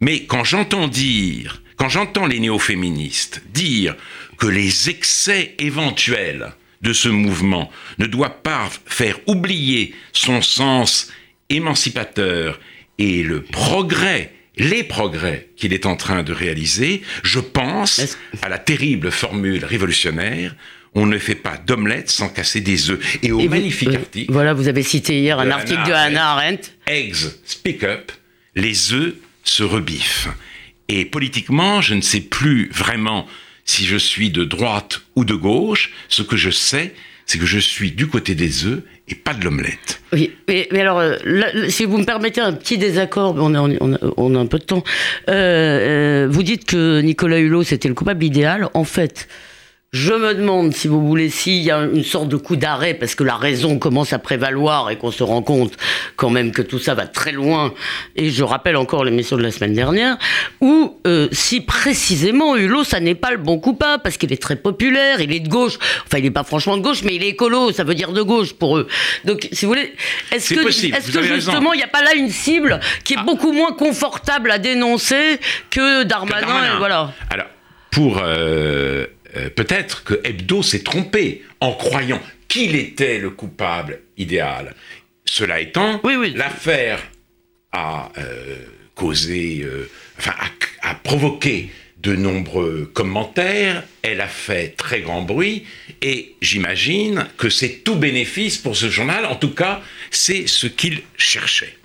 Mais 0.00 0.26
quand 0.26 0.44
j'entends 0.44 0.86
dire, 0.86 1.60
quand 1.76 1.88
j'entends 1.88 2.26
les 2.26 2.38
néo-féministes 2.38 3.42
dire 3.52 3.96
que 4.38 4.46
les 4.46 4.90
excès 4.90 5.56
éventuels 5.58 6.52
de 6.84 6.92
ce 6.92 7.08
mouvement 7.08 7.72
ne 7.98 8.06
doit 8.06 8.42
pas 8.42 8.70
faire 8.86 9.18
oublier 9.26 9.94
son 10.12 10.42
sens 10.42 11.10
émancipateur 11.48 12.60
et 12.98 13.22
le 13.24 13.42
progrès, 13.42 14.32
les 14.56 14.84
progrès 14.84 15.48
qu'il 15.56 15.72
est 15.72 15.86
en 15.86 15.96
train 15.96 16.22
de 16.22 16.32
réaliser, 16.32 17.02
je 17.24 17.40
pense 17.40 18.16
à 18.42 18.48
la 18.48 18.58
terrible 18.58 19.10
formule 19.10 19.64
révolutionnaire 19.64 20.54
on 20.96 21.06
ne 21.06 21.18
fait 21.18 21.34
pas 21.34 21.56
d'omelette 21.56 22.08
sans 22.08 22.28
casser 22.28 22.60
des 22.60 22.88
œufs. 22.90 23.18
Et 23.22 23.32
au 23.32 23.48
magnifique 23.48 23.88
euh, 23.88 23.96
article. 23.96 24.32
Voilà, 24.32 24.54
vous 24.54 24.68
avez 24.68 24.84
cité 24.84 25.18
hier 25.18 25.40
un 25.40 25.50
article 25.50 25.84
de 25.88 25.92
Hannah 25.92 26.34
Arendt. 26.34 26.70
Eggs 26.86 27.32
speak 27.44 27.82
up, 27.82 28.12
les 28.54 28.92
œufs 28.92 29.14
se 29.42 29.64
rebiffent. 29.64 30.28
Et 30.86 31.04
politiquement, 31.04 31.80
je 31.80 31.94
ne 31.94 32.00
sais 32.00 32.20
plus 32.20 32.68
vraiment 32.70 33.26
si 33.64 33.84
je 33.84 33.96
suis 33.96 34.30
de 34.30 34.44
droite 34.44 35.00
ou 35.16 35.24
de 35.24 35.34
gauche, 35.34 35.92
ce 36.08 36.22
que 36.22 36.36
je 36.36 36.50
sais, 36.50 36.94
c'est 37.26 37.38
que 37.38 37.46
je 37.46 37.58
suis 37.58 37.92
du 37.92 38.06
côté 38.06 38.34
des 38.34 38.66
œufs 38.66 38.82
et 39.08 39.14
pas 39.14 39.34
de 39.34 39.44
l'omelette. 39.44 40.00
Oui, 40.12 40.32
mais, 40.48 40.68
alors, 40.78 40.98
euh, 40.98 41.16
si 41.68 41.84
vous 41.84 41.98
me 41.98 42.04
permettez 42.04 42.40
un 42.40 42.52
petit 42.52 42.78
désaccord, 42.78 43.34
on 43.38 43.54
a, 43.54 44.38
un 44.40 44.46
peu 44.46 44.58
de 44.58 44.64
temps. 44.64 44.84
Euh, 45.28 46.24
euh, 46.24 46.28
vous 46.30 46.42
dites 46.42 46.64
que 46.64 47.00
Nicolas 47.00 47.38
Hulot, 47.38 47.64
c'était 47.64 47.88
le 47.88 47.94
coupable 47.94 48.24
idéal. 48.24 48.68
En 48.74 48.84
fait, 48.84 49.28
je 49.94 50.12
me 50.12 50.34
demande, 50.34 50.74
si 50.74 50.88
vous 50.88 51.06
voulez, 51.06 51.30
s'il 51.30 51.62
y 51.62 51.70
a 51.70 51.78
une 51.78 52.02
sorte 52.02 52.26
de 52.26 52.36
coup 52.36 52.56
d'arrêt 52.56 52.94
parce 52.94 53.14
que 53.14 53.22
la 53.22 53.36
raison 53.36 53.78
commence 53.78 54.12
à 54.12 54.18
prévaloir 54.18 54.90
et 54.90 54.98
qu'on 54.98 55.12
se 55.12 55.22
rend 55.22 55.40
compte 55.40 55.74
quand 56.16 56.30
même 56.30 56.50
que 56.50 56.62
tout 56.62 56.80
ça 56.80 56.94
va 56.94 57.06
très 57.06 57.30
loin. 57.30 57.72
Et 58.16 58.30
je 58.30 58.42
rappelle 58.42 58.76
encore 58.76 59.04
l'émission 59.04 59.36
de 59.36 59.42
la 59.42 59.52
semaine 59.52 59.72
dernière, 59.72 60.18
ou 60.60 60.98
euh, 61.06 61.28
si 61.30 61.60
précisément 61.60 62.56
Hulot, 62.56 62.82
ça 62.82 62.98
n'est 62.98 63.14
pas 63.14 63.30
le 63.30 63.36
bon 63.36 63.60
coupable 63.60 64.02
parce 64.02 64.16
qu'il 64.16 64.32
est 64.32 64.42
très 64.42 64.56
populaire, 64.56 65.20
il 65.20 65.32
est 65.32 65.38
de 65.38 65.48
gauche. 65.48 65.78
Enfin, 66.06 66.18
il 66.18 66.24
n'est 66.24 66.32
pas 66.32 66.42
franchement 66.42 66.76
de 66.76 66.82
gauche, 66.82 67.04
mais 67.04 67.14
il 67.14 67.22
est 67.22 67.28
écolo, 67.28 67.70
ça 67.70 67.84
veut 67.84 67.94
dire 67.94 68.10
de 68.10 68.22
gauche 68.22 68.52
pour 68.52 68.78
eux. 68.78 68.88
Donc, 69.24 69.48
si 69.52 69.64
vous 69.64 69.70
voulez, 69.70 69.94
est-ce 70.32 70.54
que, 70.54 70.60
est 70.60 71.12
que 71.12 71.22
justement, 71.22 71.72
il 71.72 71.76
n'y 71.76 71.84
a 71.84 71.88
pas 71.88 72.02
là 72.02 72.16
une 72.16 72.30
cible 72.30 72.80
qui 73.04 73.14
est 73.14 73.18
ah. 73.20 73.22
beaucoup 73.22 73.52
moins 73.52 73.70
confortable 73.70 74.50
à 74.50 74.58
dénoncer 74.58 75.38
que 75.70 76.02
Darmanin, 76.02 76.78
voilà. 76.78 77.12
Alors, 77.30 77.46
pour 77.92 78.20
euh, 78.24 79.06
euh, 79.36 79.50
peut-être 79.50 80.04
que 80.04 80.20
Hebdo 80.24 80.62
s'est 80.62 80.82
trompé 80.82 81.42
en 81.60 81.72
croyant 81.72 82.20
qu'il 82.48 82.76
était 82.76 83.18
le 83.18 83.30
coupable 83.30 84.00
idéal. 84.16 84.74
Cela 85.24 85.60
étant, 85.60 86.00
l'affaire 86.34 87.02
a 87.72 88.12
euh, 88.18 88.56
causé, 88.94 89.62
euh, 89.64 89.90
enfin, 90.18 90.34
a, 90.82 90.94
provoqué 90.94 91.70
de 91.98 92.14
nombreux 92.14 92.90
commentaires, 92.92 93.82
elle 94.02 94.20
a 94.20 94.28
fait 94.28 94.76
très 94.76 95.00
grand 95.00 95.22
bruit, 95.22 95.64
et 96.02 96.36
j'imagine 96.42 97.26
que 97.38 97.48
c'est 97.48 97.82
tout 97.82 97.96
bénéfice 97.96 98.58
pour 98.58 98.76
ce 98.76 98.90
journal, 98.90 99.24
en 99.24 99.36
tout 99.36 99.54
cas, 99.54 99.82
c'est 100.10 100.46
ce 100.46 100.66
qu'il 100.66 101.02
cherchait. 101.16 101.76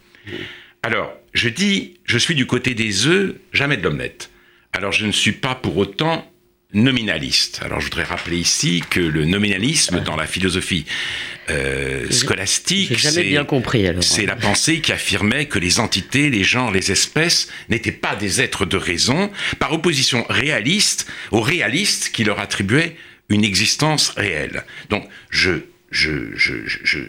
Alors, 0.84 1.14
je 1.34 1.50
dis, 1.50 1.96
je 2.06 2.18
suis 2.18 2.36
du 2.36 2.46
côté 2.46 2.74
des 2.74 3.08
œufs, 3.08 3.36
jamais 3.54 3.78
de 3.78 3.84
l'omelette. 3.84 4.30
Alors, 4.74 4.92
je 4.92 5.06
ne 5.06 5.12
suis 5.12 5.32
pas 5.32 5.56
pour 5.56 5.78
autant 5.78 6.30
nominaliste. 6.74 7.62
Alors 7.64 7.80
je 7.80 7.86
voudrais 7.86 8.04
rappeler 8.04 8.38
ici 8.38 8.84
que 8.90 9.00
le 9.00 9.26
nominalisme 9.26 10.02
dans 10.02 10.16
la 10.16 10.28
philosophie 10.28 10.86
euh, 11.50 12.10
scolastique, 12.12 13.00
c'est 13.00 13.36
hein. 13.36 14.26
la 14.28 14.36
pensée 14.36 14.80
qui 14.80 14.92
affirmait 14.92 15.46
que 15.48 15.58
les 15.58 15.80
entités, 15.80 16.30
les 16.30 16.44
genres, 16.44 16.72
les 16.72 16.92
espèces 16.92 17.50
n'étaient 17.70 17.92
pas 17.92 18.16
des 18.16 18.40
êtres 18.40 18.66
de 18.66 18.78
raison, 18.78 19.32
par 19.58 19.74
opposition 19.74 20.26
réaliste 20.30 21.08
aux 21.32 21.42
réalistes 21.42 22.12
qui 22.14 22.24
leur 22.24 22.40
attribuaient 22.40 22.96
une 23.30 23.44
existence 23.44 24.10
réelle. 24.10 24.64
Donc 24.90 25.08
je, 25.32 25.62
je, 25.90 26.36
je, 26.36 26.54
je, 26.66 27.00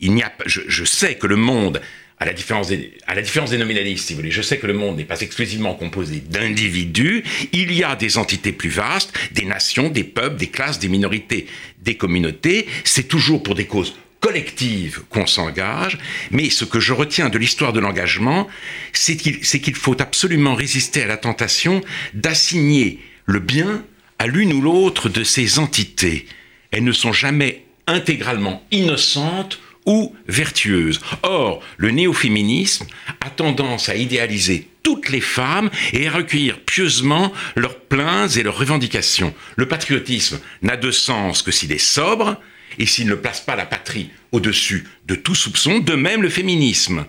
il 0.00 0.12
n'y 0.12 0.22
a, 0.22 0.32
je, 0.44 0.60
je 0.68 0.84
sais 0.84 1.14
que 1.14 1.26
le 1.26 1.36
monde 1.36 1.80
à 2.20 2.24
la 2.24 2.32
différence 2.32 2.68
des, 2.68 3.58
nominalistes, 3.58 4.06
si 4.06 4.12
vous 4.12 4.20
voulez. 4.20 4.30
Je 4.30 4.42
sais 4.42 4.58
que 4.58 4.66
le 4.66 4.72
monde 4.72 4.96
n'est 4.96 5.04
pas 5.04 5.20
exclusivement 5.20 5.74
composé 5.74 6.20
d'individus. 6.20 7.22
Il 7.52 7.72
y 7.72 7.84
a 7.84 7.94
des 7.94 8.18
entités 8.18 8.52
plus 8.52 8.70
vastes, 8.70 9.16
des 9.32 9.44
nations, 9.44 9.88
des 9.88 10.04
peuples, 10.04 10.36
des 10.36 10.48
classes, 10.48 10.78
des 10.78 10.88
minorités, 10.88 11.46
des 11.80 11.96
communautés. 11.96 12.66
C'est 12.84 13.06
toujours 13.06 13.42
pour 13.42 13.54
des 13.54 13.66
causes 13.66 13.94
collectives 14.20 15.02
qu'on 15.10 15.26
s'engage. 15.26 15.98
Mais 16.32 16.50
ce 16.50 16.64
que 16.64 16.80
je 16.80 16.92
retiens 16.92 17.28
de 17.28 17.38
l'histoire 17.38 17.72
de 17.72 17.80
l'engagement, 17.80 18.48
c'est 18.92 19.16
qu'il 19.16 19.74
faut 19.76 20.00
absolument 20.00 20.54
résister 20.54 21.02
à 21.02 21.06
la 21.06 21.16
tentation 21.16 21.82
d'assigner 22.14 22.98
le 23.26 23.38
bien 23.38 23.84
à 24.18 24.26
l'une 24.26 24.52
ou 24.52 24.60
l'autre 24.60 25.08
de 25.08 25.22
ces 25.22 25.60
entités. 25.60 26.26
Elles 26.72 26.82
ne 26.82 26.92
sont 26.92 27.12
jamais 27.12 27.64
intégralement 27.86 28.64
innocentes 28.72 29.60
ou 29.88 30.14
vertueuses. 30.28 31.00
Or, 31.22 31.60
le 31.78 31.90
néo-féminisme 31.90 32.86
a 33.20 33.30
tendance 33.30 33.88
à 33.88 33.96
idéaliser 33.96 34.68
toutes 34.82 35.08
les 35.08 35.20
femmes 35.20 35.70
et 35.92 36.06
à 36.06 36.12
recueillir 36.12 36.60
pieusement 36.60 37.32
leurs 37.56 37.80
plaintes 37.80 38.36
et 38.36 38.42
leurs 38.42 38.58
revendications. 38.58 39.34
Le 39.56 39.66
patriotisme 39.66 40.38
n'a 40.62 40.76
de 40.76 40.90
sens 40.90 41.42
que 41.42 41.50
s'il 41.50 41.72
est 41.72 41.78
sobre, 41.78 42.36
et 42.78 42.86
s'il 42.86 43.06
ne 43.06 43.14
place 43.14 43.40
pas 43.40 43.56
la 43.56 43.66
patrie 43.66 44.10
au-dessus 44.32 44.84
de 45.06 45.14
tout 45.14 45.34
soupçon, 45.34 45.78
de 45.78 45.94
même 45.94 46.20
le 46.20 46.28
féminisme. 46.28 47.06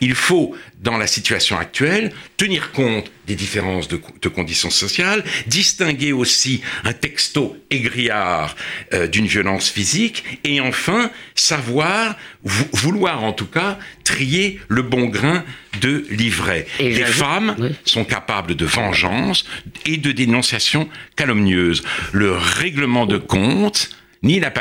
Il 0.00 0.14
faut, 0.14 0.56
dans 0.80 0.96
la 0.96 1.06
situation 1.06 1.58
actuelle, 1.58 2.10
tenir 2.38 2.72
compte 2.72 3.10
des 3.26 3.34
différences 3.34 3.86
de, 3.86 4.28
conditions 4.28 4.70
sociales, 4.70 5.22
distinguer 5.46 6.12
aussi 6.12 6.62
un 6.84 6.94
texto 6.94 7.56
aigriard 7.70 8.56
euh, 8.94 9.06
d'une 9.06 9.26
violence 9.26 9.68
physique, 9.68 10.24
et 10.44 10.60
enfin 10.60 11.10
savoir, 11.34 12.16
vouloir 12.42 13.22
en 13.22 13.34
tout 13.34 13.46
cas, 13.46 13.78
trier 14.02 14.58
le 14.68 14.82
bon 14.82 15.06
grain 15.06 15.44
de 15.82 16.06
l'ivraie. 16.10 16.66
Les 16.80 17.04
femmes 17.04 17.74
sont 17.84 18.04
capables 18.04 18.54
de 18.54 18.64
vengeance 18.64 19.44
et 19.84 19.98
de 19.98 20.12
dénonciation 20.12 20.88
calomnieuse. 21.16 21.82
Le 22.12 22.32
règlement 22.32 23.04
de 23.04 23.18
compte 23.18 23.90
ni 24.24 24.40
la, 24.40 24.52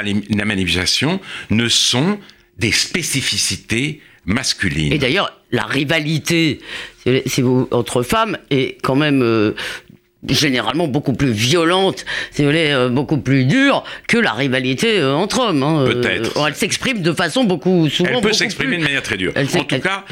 manipulation 0.45 1.19
ne 1.49 1.67
sont 1.67 2.19
des 2.59 2.71
spécificités 2.71 4.01
masculines. 4.25 4.93
Et 4.93 4.97
d'ailleurs, 4.97 5.39
la 5.51 5.63
rivalité 5.63 6.59
entre 7.71 8.03
femmes 8.03 8.37
est 8.49 8.77
quand 8.81 8.95
même 8.95 9.21
euh, 9.21 9.53
généralement 10.29 10.87
beaucoup 10.87 11.13
plus 11.13 11.31
violente, 11.31 12.05
si 12.31 12.41
vous 12.41 12.49
voulez, 12.49 12.71
euh, 12.71 12.89
beaucoup 12.89 13.17
plus 13.17 13.45
dure 13.45 13.83
que 14.07 14.17
la 14.17 14.33
rivalité 14.33 14.99
euh, 14.99 15.13
entre 15.13 15.39
hommes. 15.39 15.63
Hein, 15.63 15.85
Peut-être. 15.85 16.45
elle 16.47 16.55
s'exprime 16.55 17.01
de 17.01 17.11
façon 17.11 17.43
beaucoup 17.43 17.89
souvent. 17.89 18.11
Elle 18.13 18.21
peut 18.21 18.33
s'exprimer 18.33 18.77
de 18.77 18.83
manière 18.83 19.03
très 19.03 19.17
dure. 19.17 19.33
en 19.35 19.45
tout 19.45 19.79
cas, 19.79 20.05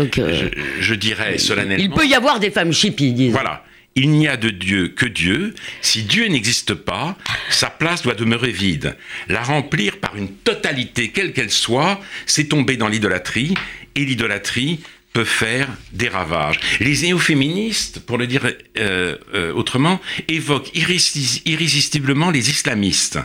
je, 0.80 0.94
dirais 0.96 1.38
solennellement. 1.38 1.84
Il 1.84 1.92
peut 1.92 2.08
y 2.08 2.16
avoir 2.16 2.40
des 2.40 2.52
femmes 2.52 2.74
chippies, 2.74 3.14
disons. 3.14 3.34
Voilà 3.34 3.64
il 3.96 4.12
n'y 4.12 4.28
a 4.28 4.38
de 4.38 4.50
Dieu 4.50 4.90
que 4.90 5.06
Dieu. 5.06 5.54
Si 5.82 6.04
Dieu 6.04 6.28
n'existe 6.28 6.74
pas, 6.74 7.18
sa 7.50 7.70
place 7.70 8.04
doit 8.04 8.14
demeurer 8.16 8.52
vide. 8.52 8.96
La 9.28 9.44
remplir 9.44 9.98
par 9.98 10.16
une 10.16 10.32
totalité, 10.32 11.10
quelle 11.10 11.34
qu'elle 11.34 11.52
soit, 11.52 12.00
c'est 12.26 12.46
tomber 12.46 12.78
dans 12.78 12.88
l'idolâtrie, 12.88 13.54
et 13.96 14.06
l'idolâtrie 14.06 14.80
peut 15.14 15.26
faire 15.26 15.68
des 15.92 16.08
ravages. 16.08 16.60
Les 16.80 17.02
néo-féministes, 17.02 18.00
pour 18.00 18.18
le 18.18 18.28
dire 18.28 18.50
euh, 18.78 19.18
euh, 19.34 19.54
autrement, 19.54 20.00
évoquent 20.30 20.72
irrésistiblement 20.74 22.32
les 22.32 22.50
islamistes, 22.50 23.20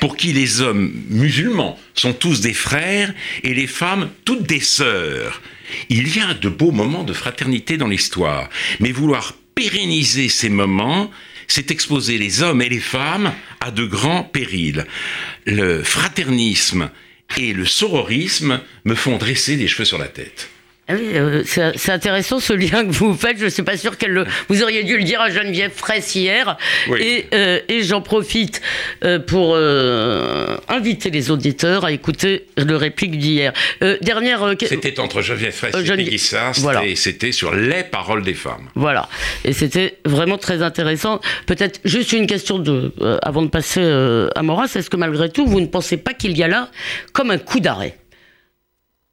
pour 0.00 0.16
qui 0.16 0.32
les 0.32 0.60
hommes 0.60 0.92
musulmans 1.10 1.78
sont 1.94 2.12
tous 2.12 2.40
des 2.40 2.54
frères 2.54 3.12
et 3.42 3.52
les 3.52 3.66
femmes 3.66 4.10
toutes 4.24 4.44
des 4.44 4.60
sœurs. 4.60 5.42
Il 5.88 6.14
y 6.14 6.20
a 6.20 6.34
de 6.34 6.48
beaux 6.48 6.70
moments 6.70 7.02
de 7.02 7.12
fraternité 7.12 7.76
dans 7.76 7.88
l'histoire, 7.88 8.48
mais 8.78 8.92
vouloir 8.92 9.34
pérenniser 9.54 10.28
ces 10.28 10.48
moments, 10.48 11.10
c'est 11.48 11.70
exposer 11.70 12.18
les 12.18 12.42
hommes 12.42 12.62
et 12.62 12.68
les 12.68 12.80
femmes 12.80 13.32
à 13.60 13.70
de 13.70 13.84
grands 13.84 14.24
périls. 14.24 14.86
Le 15.46 15.82
fraternisme 15.82 16.90
et 17.36 17.52
le 17.52 17.66
sororisme 17.66 18.60
me 18.84 18.94
font 18.94 19.18
dresser 19.18 19.56
des 19.56 19.68
cheveux 19.68 19.84
sur 19.84 19.98
la 19.98 20.08
tête. 20.08 20.50
Ah 20.86 20.92
oui, 20.94 21.12
euh, 21.14 21.42
c'est 21.46 21.92
intéressant 21.92 22.40
ce 22.40 22.52
lien 22.52 22.84
que 22.84 22.92
vous 22.92 23.14
faites. 23.14 23.38
Je 23.38 23.46
ne 23.46 23.48
suis 23.48 23.62
pas 23.62 23.78
sûr 23.78 23.96
qu'elle 23.96 24.10
le. 24.10 24.26
Vous 24.48 24.62
auriez 24.62 24.84
dû 24.84 24.98
le 24.98 25.04
dire 25.04 25.18
à 25.18 25.30
Geneviève 25.30 25.72
Fraisse 25.74 26.14
hier. 26.14 26.58
Et, 26.98 27.24
euh, 27.32 27.60
et 27.68 27.82
j'en 27.82 28.02
profite 28.02 28.60
euh, 29.02 29.18
pour 29.18 29.56
inviter 30.68 31.08
les 31.08 31.30
auditeurs 31.30 31.86
à 31.86 31.92
écouter 31.92 32.46
le 32.58 32.76
réplique 32.76 33.18
d'hier. 33.18 33.52
dernière. 34.02 34.54
C'était 34.60 35.00
entre 35.00 35.22
Geneviève 35.22 35.54
Fraisse 35.54 35.74
et 35.74 36.60
voilà. 36.60 36.84
et 36.84 36.96
c'était 36.96 37.32
sur 37.32 37.54
les 37.54 37.84
paroles 37.84 38.22
des 38.22 38.34
femmes. 38.34 38.68
Voilà. 38.74 39.08
Et 39.44 39.54
c'était 39.54 39.98
vraiment 40.04 40.36
très 40.36 40.60
intéressant. 40.62 41.20
Peut-être 41.46 41.80
juste 41.84 42.12
une 42.12 42.26
question 42.26 42.58
de, 42.58 42.92
avant 43.22 43.42
de 43.42 43.48
passer 43.48 43.82
à 44.34 44.42
Moras. 44.42 44.74
Est-ce 44.74 44.90
que 44.90 44.96
malgré 44.96 45.30
tout, 45.30 45.46
vous 45.46 45.60
ne 45.60 45.66
pensez 45.66 45.96
pas 45.96 46.12
qu'il 46.12 46.36
y 46.36 46.42
a 46.42 46.48
là 46.48 46.70
comme 47.14 47.30
un 47.30 47.38
coup 47.38 47.60
d'arrêt? 47.60 47.96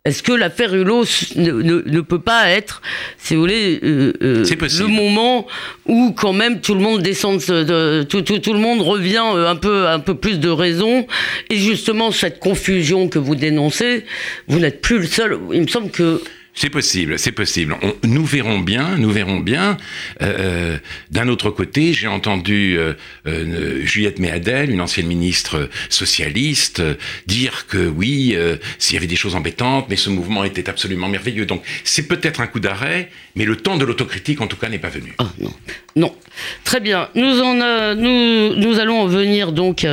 Est-ce 0.04 0.24
que 0.24 0.32
l'affaire 0.32 0.74
Hulot 0.74 1.06
ne, 1.36 1.52
ne, 1.52 2.02
peut 2.02 2.22
pas 2.22 2.50
être, 2.50 2.82
si 3.20 3.36
vous 3.36 3.42
voulez, 3.42 3.80
euh, 3.84 4.14
euh, 4.24 4.44
le 4.44 4.88
moment 4.88 5.46
où 5.86 6.12
quand 6.14 6.34
même 6.34 6.60
tout 6.60 6.74
le 6.74 6.80
monde 6.80 7.04
descend, 7.04 7.38
de, 7.40 8.02
tout, 8.02 8.24
tout, 8.24 8.40
tout, 8.40 8.54
le 8.54 8.60
monde 8.60 8.82
revient 8.82 9.24
euh, 9.36 9.48
un 9.48 9.56
peu, 9.56 9.88
un 9.88 10.00
peu 10.00 10.16
plus 10.16 10.40
de 10.40 10.50
raison, 10.50 11.06
et 11.52 11.58
justement 11.58 12.12
cette 12.12 12.40
confusion 12.40 13.10
que 13.10 13.20
vous 13.20 13.36
dénoncez, 13.36 14.06
vous 14.48 14.58
n'êtes 14.58 14.82
plus 14.82 14.98
le 14.98 15.06
seul. 15.06 15.38
Il 15.54 15.62
me 15.62 15.68
semble 15.68 15.92
que 15.92 16.20
c'est 16.54 16.70
possible, 16.70 17.18
c'est 17.18 17.32
possible. 17.32 17.78
nous 18.04 18.26
verrons 18.26 18.60
bien, 18.60 18.98
nous 18.98 19.10
verrons 19.10 19.40
bien. 19.40 19.78
Euh, 20.22 20.32
euh, 20.42 20.78
d'un 21.10 21.28
autre 21.28 21.50
côté, 21.50 21.94
j'ai 21.94 22.08
entendu 22.08 22.78
euh, 22.78 23.86
Juliette 23.86 24.20
Méadel, 24.20 24.70
une 24.70 24.82
ancienne 24.82 25.08
ministre 25.08 25.70
socialiste, 25.90 26.82
dire 27.28 27.68
que 27.68 27.88
oui, 27.88 28.36
s'il 28.80 28.96
y 28.96 28.98
avait 28.98 29.08
des 29.08 29.16
choses 29.16 29.36
embêtantes, 29.36 29.86
mais 29.90 29.96
ce 29.96 30.10
mouvement 30.10 30.44
était 30.44 30.70
absolument 30.70 31.08
merveilleux. 31.08 31.46
Donc 31.46 31.64
c'est 31.84 32.08
peut-être 32.08 32.42
un 32.42 32.48
coup 32.48 32.60
d'arrêt, 32.60 33.10
mais 33.36 33.46
le 33.46 33.56
temps 33.56 33.78
de 33.78 33.86
l'autocritique, 33.86 34.42
en 34.42 34.48
tout 34.48 34.58
cas, 34.58 34.70
n'est 34.70 34.80
pas 34.80 34.90
venu. 34.90 35.14
Ah 35.20 35.32
non, 35.40 35.54
non. 35.96 36.16
Très 36.64 36.80
bien. 36.80 37.10
Nous, 37.16 37.34
nous 37.34 38.80
allons 38.80 39.02
en 39.02 39.08
venir 39.08 39.52
donc 39.52 39.86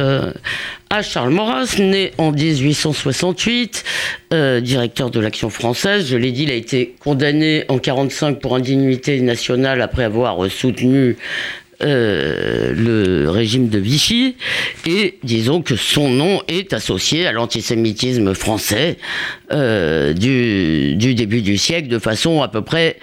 à 0.90 1.02
Charles 1.02 1.30
Maurras, 1.30 1.76
né 1.78 2.12
en 2.18 2.32
1868, 2.32 3.84
euh, 4.32 4.60
directeur 4.60 5.10
de 5.10 5.20
l'Action 5.20 5.50
française. 5.50 6.08
Je 6.08 6.16
l'ai 6.16 6.32
dit, 6.32 6.44
il 6.44 6.50
a 6.50 6.54
été 6.54 6.94
condamné 7.00 7.64
en 7.68 7.78
45 7.78 8.40
pour 8.40 8.56
indignité 8.56 9.20
nationale 9.20 9.82
après 9.82 10.04
avoir 10.04 10.50
soutenu 10.50 11.16
euh, 11.82 12.72
le 12.74 13.30
régime 13.30 13.68
de 13.68 13.78
Vichy 13.78 14.36
et 14.86 15.18
disons 15.22 15.62
que 15.62 15.76
son 15.76 16.08
nom 16.08 16.42
est 16.48 16.72
associé 16.72 17.26
à 17.26 17.32
l'antisémitisme 17.32 18.34
français 18.34 18.96
euh, 19.52 20.12
du, 20.12 20.96
du, 20.96 21.14
début 21.14 21.42
du 21.42 21.56
siècle 21.58 21.88
de 21.88 21.98
façon 21.98 22.42
à 22.42 22.48
peu 22.48 22.62
près 22.62 22.98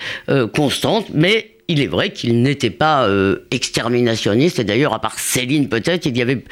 constante, 0.54 1.08
mais 1.14 1.55
il 1.68 1.82
est 1.82 1.88
vrai 1.88 2.12
qu'il 2.12 2.42
n'était 2.42 2.70
pas 2.70 3.08
euh, 3.08 3.48
exterminationniste, 3.52 4.60
et 4.60 4.64
d'ailleurs, 4.64 4.94
à 4.94 5.02
part 5.02 5.20
Céline 5.20 5.70
peut-être, 5.70 6.06
il 6.06 6.18
y 6.18 6.22
avait... 6.22 6.44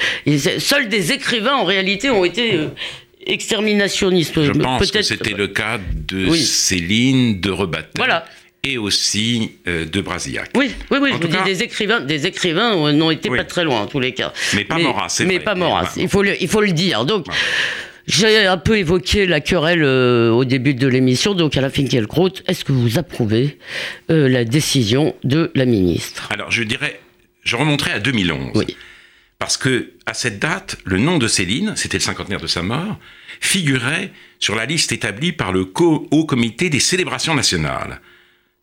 Seuls 0.59 0.89
des 0.89 1.11
écrivains, 1.11 1.55
en 1.55 1.65
réalité, 1.65 2.09
ont 2.09 2.25
été... 2.25 2.55
Euh, 2.55 2.67
exterminationnistes. 3.25 4.43
Je 4.43 4.51
pense 4.51 4.91
que 4.91 5.01
c'était 5.01 5.31
le 5.31 5.47
cas 5.47 5.79
de 5.93 6.29
Céline, 6.35 7.39
de 7.39 7.51
Rebatel. 7.51 7.91
Voilà 7.95 8.25
et 8.65 8.77
aussi 8.77 9.51
euh, 9.67 9.83
de 9.83 9.99
Brasillac. 9.99 10.51
Oui, 10.55 10.71
oui, 10.89 10.97
oui, 11.01 11.09
je 11.11 11.17
vous 11.17 11.27
dis, 11.27 11.43
des 11.43 11.63
écrivains, 11.63 11.99
des 11.99 12.27
écrivains 12.27 12.93
n'ont 12.93 13.11
été 13.11 13.29
pas 13.29 13.43
très 13.43 13.65
loin 13.65 13.81
en 13.81 13.87
tous 13.87 13.99
les 13.99 14.13
cas. 14.13 14.31
Mais 14.55 14.63
pas 14.63 14.77
Maurras, 14.77 15.09
c'est 15.09 15.25
Mais 15.25 15.39
pas 15.39 15.53
Maurras, 15.53 15.93
il 15.97 16.07
faut 16.07 16.23
le, 16.23 16.41
il 16.41 16.47
faut 16.47 16.61
le 16.61 16.71
dire. 16.71 17.03
Donc, 17.03 17.25
j'ai 18.07 18.45
un 18.45 18.57
peu 18.57 18.77
évoqué 18.77 19.25
la 19.25 19.39
querelle 19.39 19.83
euh, 19.83 20.29
au 20.29 20.45
début 20.45 20.73
de 20.73 20.87
l'émission, 20.87 21.33
donc 21.33 21.55
à 21.57 21.61
la 21.61 21.69
Finkielkraut, 21.69 22.31
est-ce 22.47 22.65
que 22.65 22.71
vous 22.71 22.97
approuvez 22.97 23.57
euh, 24.09 24.27
la 24.27 24.43
décision 24.43 25.15
de 25.23 25.51
la 25.55 25.65
ministre? 25.65 26.29
Alors 26.31 26.51
je 26.51 26.63
dirais, 26.63 26.99
je 27.43 27.55
remonterai 27.55 27.91
à 27.91 27.99
2011. 27.99 28.51
Oui. 28.55 28.75
Parce 29.39 29.57
que 29.57 29.91
à 30.05 30.13
cette 30.13 30.39
date, 30.39 30.77
le 30.85 30.99
nom 30.99 31.17
de 31.17 31.27
Céline, 31.27 31.73
c'était 31.75 31.97
le 31.97 32.03
cinquantenaire 32.03 32.39
de 32.39 32.47
sa 32.47 32.61
mort, 32.61 32.99
figurait 33.39 34.11
sur 34.39 34.55
la 34.55 34.65
liste 34.65 34.91
établie 34.91 35.31
par 35.31 35.51
le 35.51 35.71
Haut 35.75 36.25
Comité 36.25 36.69
des 36.69 36.79
célébrations 36.79 37.35
nationales. 37.35 38.01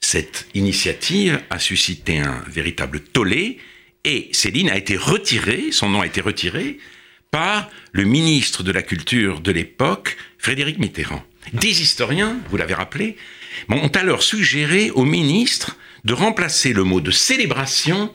Cette 0.00 0.46
initiative 0.54 1.40
a 1.50 1.58
suscité 1.58 2.20
un 2.20 2.42
véritable 2.48 3.00
tollé 3.00 3.58
et 4.04 4.30
Céline 4.32 4.70
a 4.70 4.76
été 4.76 4.96
retirée, 4.96 5.72
son 5.72 5.90
nom 5.90 6.00
a 6.00 6.06
été 6.06 6.20
retiré, 6.20 6.78
par 7.30 7.70
le 7.92 8.04
ministre 8.04 8.62
de 8.62 8.72
la 8.72 8.82
Culture 8.82 9.40
de 9.40 9.52
l'époque, 9.52 10.16
Frédéric 10.38 10.78
Mitterrand. 10.78 11.22
Des 11.52 11.82
historiens, 11.82 12.36
vous 12.50 12.56
l'avez 12.56 12.74
rappelé, 12.74 13.16
ont 13.68 13.88
alors 13.88 14.22
suggéré 14.22 14.90
au 14.90 15.04
ministre 15.04 15.76
de 16.04 16.12
remplacer 16.12 16.72
le 16.72 16.84
mot 16.84 17.00
de 17.00 17.10
célébration 17.10 18.12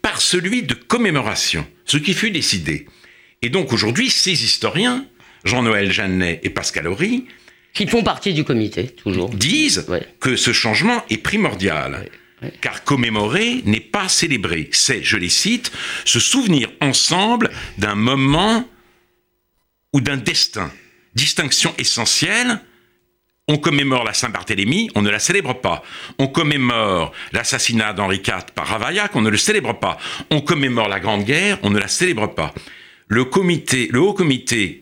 par 0.00 0.20
celui 0.20 0.62
de 0.62 0.74
commémoration, 0.74 1.66
ce 1.86 1.96
qui 1.96 2.14
fut 2.14 2.30
décidé. 2.30 2.86
Et 3.40 3.48
donc 3.48 3.72
aujourd'hui, 3.72 4.10
ces 4.10 4.44
historiens, 4.44 5.06
Jean-Noël 5.44 5.90
Jeannet 5.90 6.40
et 6.42 6.50
Pascal 6.50 6.86
Horry, 6.86 7.26
Qui 7.74 7.86
font 7.86 8.02
partie 8.02 8.34
du 8.34 8.44
comité, 8.44 8.86
toujours. 8.86 9.30
Disent 9.30 9.86
que 10.20 10.36
ce 10.36 10.52
changement 10.52 11.02
est 11.10 11.16
primordial. 11.16 12.08
Car 12.60 12.84
commémorer 12.84 13.62
n'est 13.64 13.80
pas 13.80 14.08
célébrer. 14.08 14.68
C'est, 14.72 15.02
je 15.02 15.16
les 15.16 15.28
cite, 15.28 15.72
se 16.04 16.20
souvenir 16.20 16.70
ensemble 16.80 17.50
d'un 17.78 17.94
moment 17.94 18.68
ou 19.92 20.00
d'un 20.00 20.16
destin. 20.16 20.70
Distinction 21.14 21.74
essentielle. 21.78 22.60
On 23.48 23.58
commémore 23.58 24.04
la 24.04 24.14
Saint-Barthélemy, 24.14 24.90
on 24.94 25.02
ne 25.02 25.10
la 25.10 25.18
célèbre 25.18 25.60
pas. 25.60 25.82
On 26.18 26.28
commémore 26.28 27.12
l'assassinat 27.32 27.92
d'Henri 27.92 28.18
IV 28.18 28.52
par 28.54 28.68
Ravaillac, 28.68 29.14
on 29.16 29.20
ne 29.20 29.30
le 29.30 29.36
célèbre 29.36 29.78
pas. 29.78 29.98
On 30.30 30.40
commémore 30.40 30.88
la 30.88 31.00
Grande 31.00 31.24
Guerre, 31.24 31.58
on 31.62 31.70
ne 31.70 31.78
la 31.78 31.88
célèbre 31.88 32.28
pas. 32.28 32.54
Le 33.08 33.24
comité, 33.24 33.88
le 33.90 34.00
haut 34.00 34.14
comité 34.14 34.81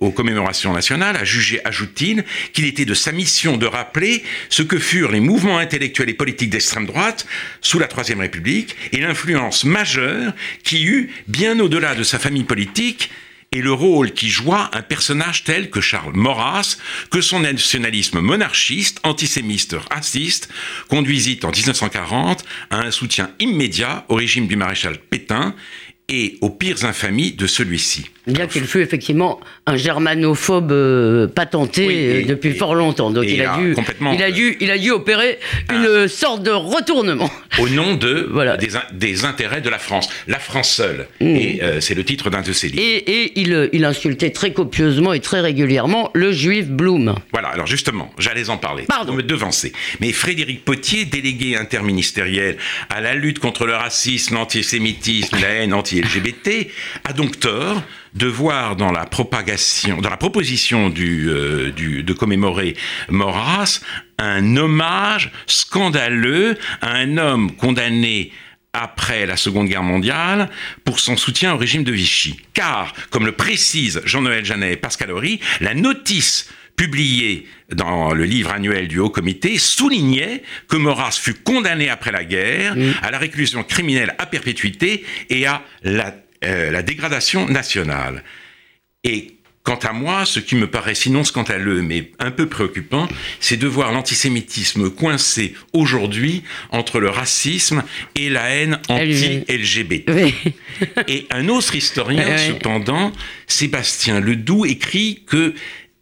aux 0.00 0.10
commémorations 0.10 0.72
nationales, 0.72 1.16
a 1.16 1.24
jugé, 1.24 1.60
ajoute-t-il, 1.64 2.24
qu'il 2.52 2.66
était 2.66 2.84
de 2.84 2.94
sa 2.94 3.12
mission 3.12 3.56
de 3.56 3.66
rappeler 3.66 4.22
ce 4.48 4.62
que 4.62 4.78
furent 4.78 5.10
les 5.10 5.20
mouvements 5.20 5.58
intellectuels 5.58 6.10
et 6.10 6.14
politiques 6.14 6.50
d'extrême 6.50 6.86
droite 6.86 7.26
sous 7.60 7.78
la 7.78 7.88
Troisième 7.88 8.20
République 8.20 8.76
et 8.92 8.98
l'influence 8.98 9.64
majeure 9.64 10.32
qui 10.62 10.84
eut, 10.84 11.10
bien 11.26 11.58
au-delà 11.58 11.94
de 11.94 12.02
sa 12.02 12.18
famille 12.18 12.44
politique, 12.44 13.10
et 13.50 13.62
le 13.62 13.72
rôle 13.72 14.12
qui 14.12 14.28
joua 14.28 14.70
un 14.74 14.82
personnage 14.82 15.44
tel 15.44 15.70
que 15.70 15.80
Charles 15.80 16.14
Maurras, 16.14 16.76
que 17.10 17.20
son 17.20 17.40
nationalisme 17.40 18.20
monarchiste, 18.20 19.00
antisémiste, 19.04 19.74
raciste, 19.90 20.50
conduisit 20.88 21.40
en 21.44 21.50
1940 21.50 22.44
à 22.70 22.80
un 22.80 22.90
soutien 22.90 23.30
immédiat 23.40 24.04
au 24.08 24.16
régime 24.16 24.48
du 24.48 24.56
maréchal 24.56 24.98
Pétain 24.98 25.54
et 26.08 26.36
aux 26.40 26.50
pires 26.50 26.84
infamies 26.84 27.32
de 27.32 27.46
celui-ci. 27.46 28.10
Bien 28.28 28.46
qu'il 28.46 28.64
fût 28.64 28.80
effectivement 28.80 29.40
un 29.66 29.76
germanophobe 29.76 30.72
euh, 30.72 31.26
patenté 31.26 31.86
euh, 31.88 32.26
depuis 32.26 32.52
fort 32.52 32.74
longtemps. 32.74 33.10
Donc 33.10 33.24
il 33.26 33.42
a, 33.42 33.56
dû, 33.56 33.74
il, 34.12 34.22
a 34.22 34.30
dû, 34.30 34.56
il 34.60 34.70
a 34.70 34.78
dû 34.78 34.90
opérer 34.90 35.38
une 35.72 36.08
sorte 36.08 36.42
de 36.42 36.50
retournement. 36.50 37.30
Au 37.58 37.68
nom 37.68 37.94
de, 37.94 38.28
voilà. 38.30 38.56
des, 38.92 39.24
intérêts 39.24 39.60
de 39.60 39.70
la 39.70 39.78
France. 39.78 40.08
La 40.26 40.38
France 40.38 40.70
seule. 40.70 41.06
Mm. 41.20 41.26
Et 41.26 41.60
euh, 41.62 41.80
c'est 41.80 41.94
le 41.94 42.04
titre 42.04 42.30
d'un 42.30 42.42
de 42.42 42.52
ses 42.52 42.68
livres. 42.68 42.82
Et, 42.82 43.32
il, 43.40 43.70
il, 43.72 43.84
insultait 43.84 44.30
très 44.30 44.52
copieusement 44.52 45.12
et 45.12 45.20
très 45.20 45.40
régulièrement 45.40 46.10
le 46.14 46.32
juif 46.32 46.66
Blum. 46.66 47.14
Voilà, 47.32 47.48
alors 47.48 47.66
justement, 47.66 48.12
j'allais 48.18 48.50
en 48.50 48.58
parler. 48.58 48.84
Pardon. 48.88 49.14
me 49.14 49.22
devancer. 49.22 49.72
Mais 50.00 50.12
Frédéric 50.12 50.64
Potier, 50.64 51.04
délégué 51.04 51.56
interministériel 51.56 52.56
à 52.90 53.00
la 53.00 53.14
lutte 53.14 53.38
contre 53.38 53.66
le 53.66 53.74
racisme, 53.74 54.34
l'antisémitisme, 54.34 55.36
la 55.40 55.48
haine 55.48 55.74
anti-LGBT, 55.74 56.68
a 57.04 57.12
donc 57.12 57.40
tort 57.40 57.82
de 58.18 58.26
voir 58.26 58.76
dans 58.76 58.90
la 58.90 59.06
propagation, 59.06 60.00
dans 60.00 60.10
la 60.10 60.16
proposition 60.16 60.90
du, 60.90 61.30
euh, 61.30 61.70
du, 61.70 62.02
de 62.02 62.12
commémorer 62.12 62.76
Maurras 63.08 63.80
un 64.18 64.56
hommage 64.56 65.30
scandaleux 65.46 66.58
à 66.80 66.94
un 66.94 67.16
homme 67.16 67.54
condamné 67.54 68.32
après 68.72 69.24
la 69.24 69.36
Seconde 69.36 69.68
Guerre 69.68 69.84
mondiale 69.84 70.50
pour 70.84 70.98
son 70.98 71.16
soutien 71.16 71.54
au 71.54 71.56
régime 71.56 71.84
de 71.84 71.92
Vichy. 71.92 72.40
Car, 72.54 72.92
comme 73.10 73.24
le 73.24 73.32
précise 73.32 74.02
Jean-Noël 74.04 74.44
Jeannet 74.44 74.72
et 74.72 74.76
Pascal 74.76 75.12
Horry, 75.12 75.40
la 75.60 75.74
notice 75.74 76.50
publiée 76.76 77.46
dans 77.72 78.12
le 78.14 78.24
livre 78.24 78.52
annuel 78.52 78.88
du 78.88 78.98
Haut 78.98 79.10
Comité 79.10 79.58
soulignait 79.58 80.42
que 80.68 80.76
Maurras 80.76 81.18
fut 81.20 81.34
condamné 81.34 81.88
après 81.88 82.12
la 82.12 82.24
guerre 82.24 82.76
à 83.02 83.10
la 83.10 83.18
réclusion 83.18 83.62
criminelle 83.62 84.14
à 84.18 84.26
perpétuité 84.26 85.04
et 85.28 85.46
à 85.46 85.62
la 85.82 86.14
euh, 86.44 86.70
la 86.70 86.82
dégradation 86.82 87.48
nationale. 87.48 88.24
Et 89.04 89.38
Quant 89.68 89.78
à 89.82 89.92
moi, 89.92 90.24
ce 90.24 90.40
qui 90.40 90.54
me 90.54 90.66
paraît 90.66 90.94
sinon 90.94 91.24
scandaleux, 91.24 91.82
mais 91.82 92.10
un 92.18 92.30
peu 92.30 92.48
préoccupant, 92.48 93.06
c'est 93.38 93.58
de 93.58 93.66
voir 93.66 93.92
l'antisémitisme 93.92 94.88
coincé 94.88 95.52
aujourd'hui 95.74 96.42
entre 96.70 97.00
le 97.00 97.10
racisme 97.10 97.82
et 98.14 98.30
la 98.30 98.48
haine 98.48 98.80
anti-LGBT. 98.88 100.10
Et 101.08 101.26
un 101.30 101.48
autre 101.50 101.74
historien, 101.74 102.38
cependant, 102.38 103.12
Sébastien 103.46 104.20
Ledoux, 104.20 104.64
écrit 104.64 105.24
que 105.26 105.52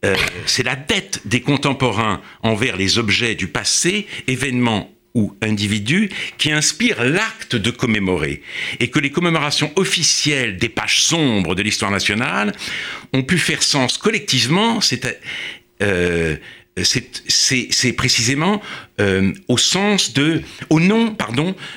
euh, 0.04 0.14
c'est 0.44 0.62
la 0.62 0.76
dette 0.76 1.22
des 1.24 1.40
contemporains 1.40 2.22
envers 2.44 2.76
les 2.76 2.98
objets 2.98 3.34
du 3.34 3.48
passé, 3.48 4.06
événements 4.28 4.95
ou 5.16 5.34
individus 5.40 6.10
qui 6.36 6.52
inspirent 6.52 7.02
l'acte 7.02 7.56
de 7.56 7.70
commémorer. 7.70 8.42
Et 8.78 8.88
que 8.88 8.98
les 8.98 9.10
commémorations 9.10 9.72
officielles 9.76 10.58
des 10.58 10.68
pages 10.68 11.00
sombres 11.02 11.54
de 11.54 11.62
l'histoire 11.62 11.90
nationale 11.90 12.52
ont 13.14 13.22
pu 13.22 13.38
faire 13.38 13.62
sens 13.62 13.96
collectivement, 13.96 14.80
c'est 14.82 15.18
euh, 15.80 16.36
précisément 17.96 18.60
euh, 19.00 19.32
au 19.48 19.56
sens 19.56 20.12
de, 20.12 20.42
nom, 20.70 21.16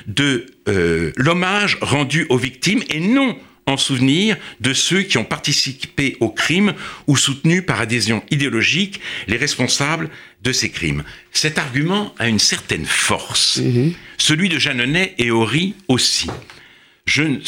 de 0.06 0.46
euh, 0.68 1.12
l'hommage 1.16 1.78
rendu 1.80 2.26
aux 2.28 2.36
victimes 2.36 2.82
et 2.90 3.00
non 3.00 3.38
en 3.66 3.76
souvenir 3.76 4.36
de 4.60 4.74
ceux 4.74 5.02
qui 5.02 5.16
ont 5.16 5.24
participé 5.24 6.16
au 6.20 6.28
crime 6.28 6.74
ou 7.06 7.16
soutenu 7.16 7.62
par 7.62 7.80
adhésion 7.80 8.22
idéologique 8.30 9.00
les 9.28 9.36
responsables 9.36 10.10
de 10.42 10.52
ces 10.52 10.70
crimes. 10.70 11.04
Cet 11.32 11.58
argument 11.58 12.14
a 12.18 12.28
une 12.28 12.38
certaine 12.38 12.86
force, 12.86 13.58
mhm. 13.58 13.94
celui 14.18 14.48
de 14.48 14.58
Jeanneney 14.58 15.14
et 15.18 15.30
Horry 15.30 15.74
aussi. 15.88 16.30
Je 17.06 17.22
ne, 17.22 17.38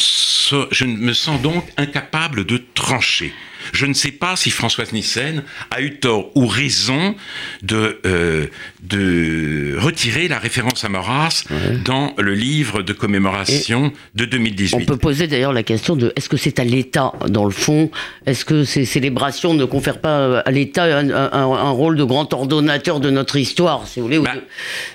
je 0.71 0.85
ne 0.85 0.97
me 0.97 1.13
sens 1.13 1.41
donc 1.41 1.65
incapable 1.77 2.45
de 2.45 2.61
trancher. 2.73 3.33
Je 3.71 3.85
ne 3.85 3.93
sais 3.93 4.11
pas 4.11 4.35
si 4.35 4.49
Françoise 4.49 4.91
Nissen 4.91 5.43
a 5.71 5.81
eu 5.81 5.95
tort 5.97 6.31
ou 6.35 6.47
raison 6.47 7.15
de, 7.61 7.99
euh, 8.05 8.47
de 8.81 9.77
retirer 9.79 10.27
la 10.27 10.39
référence 10.39 10.83
à 10.83 10.89
Maurras 10.89 11.43
dans 11.85 12.13
le 12.17 12.33
livre 12.33 12.81
de 12.81 12.93
commémoration 12.93 13.93
de 14.15 14.25
2018. 14.25 14.75
On 14.75 14.85
peut 14.85 14.97
poser 14.97 15.27
d'ailleurs 15.27 15.53
la 15.53 15.63
question 15.63 15.95
de 15.95 16.11
est-ce 16.15 16.29
que 16.29 16.37
c'est 16.37 16.59
à 16.59 16.63
l'État, 16.63 17.13
dans 17.27 17.45
le 17.45 17.51
fond? 17.51 17.89
Est-ce 18.25 18.45
que 18.45 18.63
ces 18.63 18.85
célébrations 18.85 19.53
ne 19.53 19.65
confèrent 19.65 20.01
pas 20.01 20.39
à 20.39 20.51
l'État 20.51 20.83
un, 20.83 21.69
rôle 21.71 21.95
de 21.95 22.03
grand 22.03 22.31
ordonnateur 22.33 22.99
de 22.99 23.09
notre 23.09 23.37
histoire, 23.37 23.87
si 23.87 23.99
vous 23.99 24.07
voulez 24.07 24.19
bah, 24.19 24.33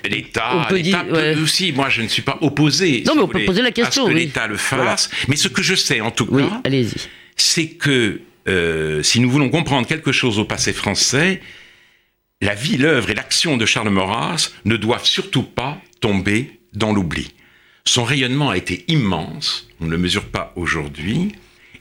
L'État, 0.09 0.67
peut 0.69 0.81
aussi, 1.41 1.71
moi 1.71 1.89
je 1.89 2.01
ne 2.01 2.07
suis 2.07 2.21
pas 2.21 2.37
opposé. 2.41 3.03
Non, 3.05 3.15
mais 3.15 3.21
on 3.21 3.27
peut 3.27 3.45
poser 3.45 3.61
la 3.61 3.71
question. 3.71 4.05
À 4.05 4.07
ce 4.07 4.13
que 4.13 4.17
l'État 4.17 4.47
le 4.47 4.57
fasse. 4.57 5.09
Mais 5.27 5.35
ce 5.35 5.47
que 5.47 5.61
je 5.61 5.75
sais 5.75 6.01
en 6.01 6.11
tout 6.11 6.25
cas, 6.25 6.61
c'est 7.35 7.67
que 7.67 8.21
euh, 8.49 9.03
si 9.03 9.19
nous 9.19 9.29
voulons 9.29 9.49
comprendre 9.49 9.87
quelque 9.87 10.11
chose 10.11 10.39
au 10.39 10.45
passé 10.45 10.73
français, 10.73 11.41
la 12.41 12.55
vie, 12.55 12.77
l'œuvre 12.77 13.09
et 13.09 13.13
l'action 13.13 13.57
de 13.57 13.65
Charles 13.65 13.89
Maurras 13.89 14.51
ne 14.65 14.75
doivent 14.75 15.05
surtout 15.05 15.43
pas 15.43 15.81
tomber 15.99 16.59
dans 16.73 16.93
l'oubli. 16.93 17.33
Son 17.85 18.03
rayonnement 18.03 18.49
a 18.49 18.57
été 18.57 18.85
immense, 18.87 19.67
on 19.79 19.85
ne 19.85 19.91
le 19.91 19.97
mesure 19.97 20.25
pas 20.25 20.53
aujourd'hui, 20.55 21.33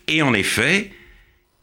et 0.08 0.22
en 0.22 0.34
effet, 0.34 0.90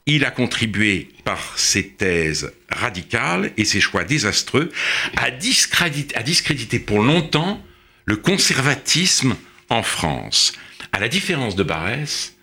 il 0.06 0.24
a 0.24 0.32
contribué 0.32 1.10
par 1.24 1.58
ses 1.58 1.88
thèses 1.88 2.54
radicales 2.70 3.52
et 3.58 3.66
ses 3.66 3.82
choix 3.82 4.04
désastreux 4.04 4.72
à 5.18 5.32
discréditer, 5.32 6.16
à 6.16 6.24
discréditer 6.24 6.80
pour 6.80 7.02
longtemps 7.02 7.64
le 8.06 8.16
conservatisme 8.16 9.36
en 9.70 9.82
France. 9.82 10.54
À 10.92 11.00
la 11.00 11.08
différence 11.08 11.56
de 11.56 11.64
Barès, 11.64 12.35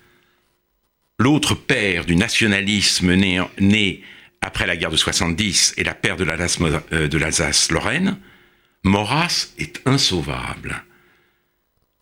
l'autre 1.19 1.55
père 1.55 2.05
du 2.05 2.15
nationalisme 2.15 3.13
né, 3.13 4.01
après 4.41 4.67
la 4.67 4.75
guerre 4.75 4.91
de 4.91 4.97
70 4.97 5.75
et 5.77 5.83
la 5.83 5.97
euh, 6.03 7.07
de 7.07 7.17
l'Alsace-Lorraine, 7.17 8.17
Maurras 8.83 9.53
est 9.57 9.81
insauvable. 9.85 10.83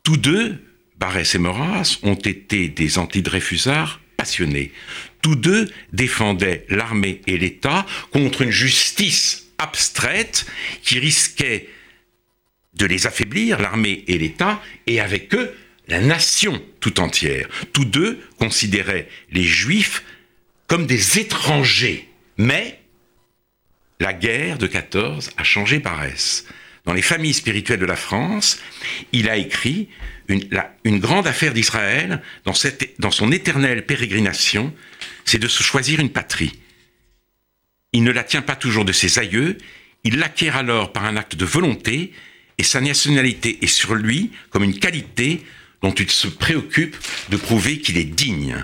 Tous 0.04 0.18
deux, 0.18 0.58
Barès 0.98 1.36
et 1.36 1.38
Maurras, 1.38 2.00
ont 2.04 2.16
été 2.16 2.68
des 2.68 2.98
antidreyfusards 2.98 4.00
passionnés. 4.18 4.72
Tous 5.22 5.36
deux 5.36 5.72
défendaient 5.94 6.66
l'armée 6.70 7.22
et 7.28 7.38
l'État 7.38 7.86
contre 8.12 8.42
une 8.42 8.52
justice 8.52 9.48
abstraite 9.60 10.48
qui 10.82 10.98
risquait 10.98 11.70
de 12.74 12.86
les 12.86 13.06
affaiblir, 13.06 13.60
l'armée 13.60 14.04
et 14.08 14.18
l'État, 14.18 14.62
et 14.88 15.00
avec 15.00 15.36
eux 15.36 15.54
la 15.92 16.00
nation 16.00 16.64
tout 16.80 17.02
entière. 17.02 17.48
Tous 17.74 17.84
deux 17.84 18.20
considéraient 18.40 19.10
les 19.30 19.44
Juifs 19.44 20.04
comme 20.68 20.88
des 20.88 21.20
étrangers. 21.20 22.08
Mais 22.38 22.80
la 24.00 24.14
guerre 24.14 24.58
de 24.58 24.68
14 24.68 25.32
a 25.36 25.44
changé 25.44 25.80
Barès. 25.80 26.46
Dans 26.86 26.94
les 26.94 27.02
familles 27.02 27.34
spirituelles 27.34 27.80
de 27.80 27.86
la 27.86 27.98
France, 27.98 28.60
il 29.12 29.30
a 29.30 29.36
écrit 29.36 29.90
une, 30.30 30.50
une 30.86 31.00
grande 31.00 31.28
affaire 31.28 31.54
d'Israël 31.54 32.22
dans, 32.46 32.54
dans 33.00 33.12
son 33.12 33.32
éternelle 33.32 33.86
pérégrination, 33.86 34.74
c'est 35.26 35.40
de 35.40 35.50
se 35.50 35.62
choisir 35.62 36.00
une 36.00 36.10
patrie. 36.10 36.54
Il 37.92 38.04
ne 38.04 38.12
la 38.12 38.24
tient 38.24 38.42
pas 38.42 38.56
toujours 38.56 38.86
de 38.86 38.94
ses 38.94 39.20
aïeux, 39.20 39.58
il 40.06 40.18
l'acquiert 40.20 40.56
alors 40.56 40.94
par 40.94 41.04
un 41.04 41.18
acte 41.18 41.36
de 41.36 41.46
volonté, 41.46 42.14
et 42.58 42.64
sa 42.64 42.80
nationalité 42.80 43.60
est 43.62 43.68
sur 43.68 43.94
lui 43.94 44.32
comme 44.52 44.64
une 44.64 44.80
qualité 44.80 45.44
dont 45.82 45.92
il 45.92 46.10
se 46.10 46.28
préoccupe 46.28 46.96
de 47.30 47.38
prouver 47.38 47.80
qu'il 47.80 47.98
est 47.98 48.04
digne. 48.04 48.58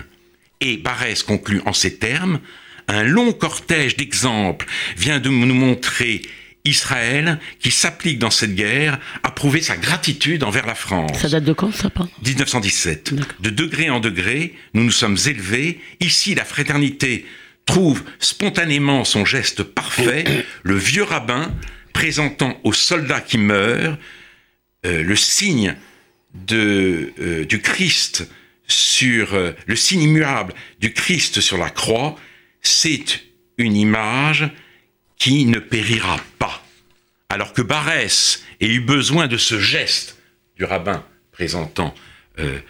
Et 0.60 0.76
Barès 0.76 1.22
conclut 1.22 1.62
en 1.66 1.72
ces 1.72 1.96
termes 1.96 2.40
Un 2.88 3.02
long 3.02 3.32
cortège 3.32 3.96
d'exemples 3.96 4.66
vient 4.96 5.20
de 5.20 5.28
nous 5.28 5.54
montrer 5.54 6.22
Israël, 6.64 7.38
qui 7.60 7.70
s'applique 7.70 8.18
dans 8.18 8.30
cette 8.30 8.54
guerre, 8.54 8.98
à 9.22 9.30
prouver 9.30 9.60
sa 9.60 9.76
gratitude 9.76 10.44
envers 10.44 10.66
la 10.66 10.74
France. 10.74 11.18
Ça 11.18 11.28
date 11.28 11.44
de 11.44 11.52
quand 11.52 11.72
ça, 11.72 11.90
pardon? 11.90 12.10
1917. 12.24 13.14
De 13.40 13.50
degré 13.50 13.90
en 13.90 14.00
degré, 14.00 14.54
nous 14.74 14.84
nous 14.84 14.90
sommes 14.90 15.16
élevés. 15.26 15.80
Ici, 16.00 16.34
la 16.34 16.44
fraternité 16.44 17.26
trouve 17.64 18.02
spontanément 18.18 19.04
son 19.04 19.24
geste 19.24 19.62
parfait. 19.62 20.24
Le 20.62 20.76
vieux 20.76 21.02
rabbin 21.02 21.52
présentant 21.92 22.58
aux 22.64 22.72
soldats 22.72 23.20
qui 23.20 23.38
meurent 23.38 23.98
euh, 24.86 25.02
le 25.02 25.16
signe 25.16 25.74
de, 26.34 27.12
euh, 27.18 27.44
du 27.44 27.60
Christ 27.60 28.28
sur 28.66 29.34
euh, 29.34 29.52
le 29.66 29.76
signe 29.76 30.02
immuable 30.02 30.54
du 30.80 30.92
Christ 30.92 31.40
sur 31.40 31.58
la 31.58 31.70
croix, 31.70 32.16
c'est 32.62 33.20
une 33.56 33.76
image 33.76 34.50
qui 35.16 35.46
ne 35.46 35.58
périra 35.58 36.20
pas. 36.38 36.64
Alors 37.28 37.52
que 37.52 37.62
Barès 37.62 38.42
ait 38.60 38.68
eu 38.68 38.80
besoin 38.80 39.26
de 39.26 39.36
ce 39.36 39.58
geste 39.58 40.18
du 40.56 40.64
rabbin 40.64 41.04
présentant 41.32 41.94
euh, 42.38 42.60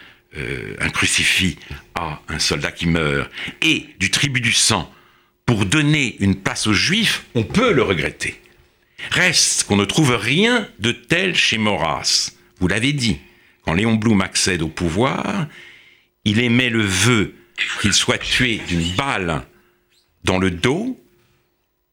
un 0.79 0.91
crucifix 0.91 1.59
à 1.95 2.21
un 2.29 2.39
soldat 2.39 2.71
qui 2.71 2.87
meurt 2.87 3.31
et 3.63 3.87
du 3.99 4.11
tribut 4.11 4.41
du 4.41 4.53
sang 4.53 4.93
pour 5.47 5.65
donner 5.65 6.17
une 6.21 6.37
place 6.37 6.67
aux 6.67 6.75
juifs, 6.75 7.25
on 7.35 7.43
peut 7.43 7.73
le 7.73 7.83
regretter. 7.83 8.39
Reste 9.11 9.65
qu'on 9.65 9.77
ne 9.77 9.87
trouve 9.87 10.15
rien 10.15 10.69
de 10.79 10.93
tel 10.93 11.35
chez 11.35 11.57
Maurras. 11.57 12.33
Vous 12.61 12.69
l'avez 12.69 12.93
dit, 12.93 13.19
quand 13.69 13.75
Léon 13.75 13.97
Blum 13.97 14.23
accède 14.23 14.63
au 14.63 14.69
pouvoir, 14.69 15.47
il 16.25 16.41
émet 16.41 16.71
le 16.71 16.81
vœu 16.81 17.35
qu'il 17.83 17.93
soit 17.93 18.17
tué 18.17 18.63
d'une 18.67 18.95
balle 18.97 19.43
dans 20.25 20.39
le 20.39 20.51
dos 20.51 20.99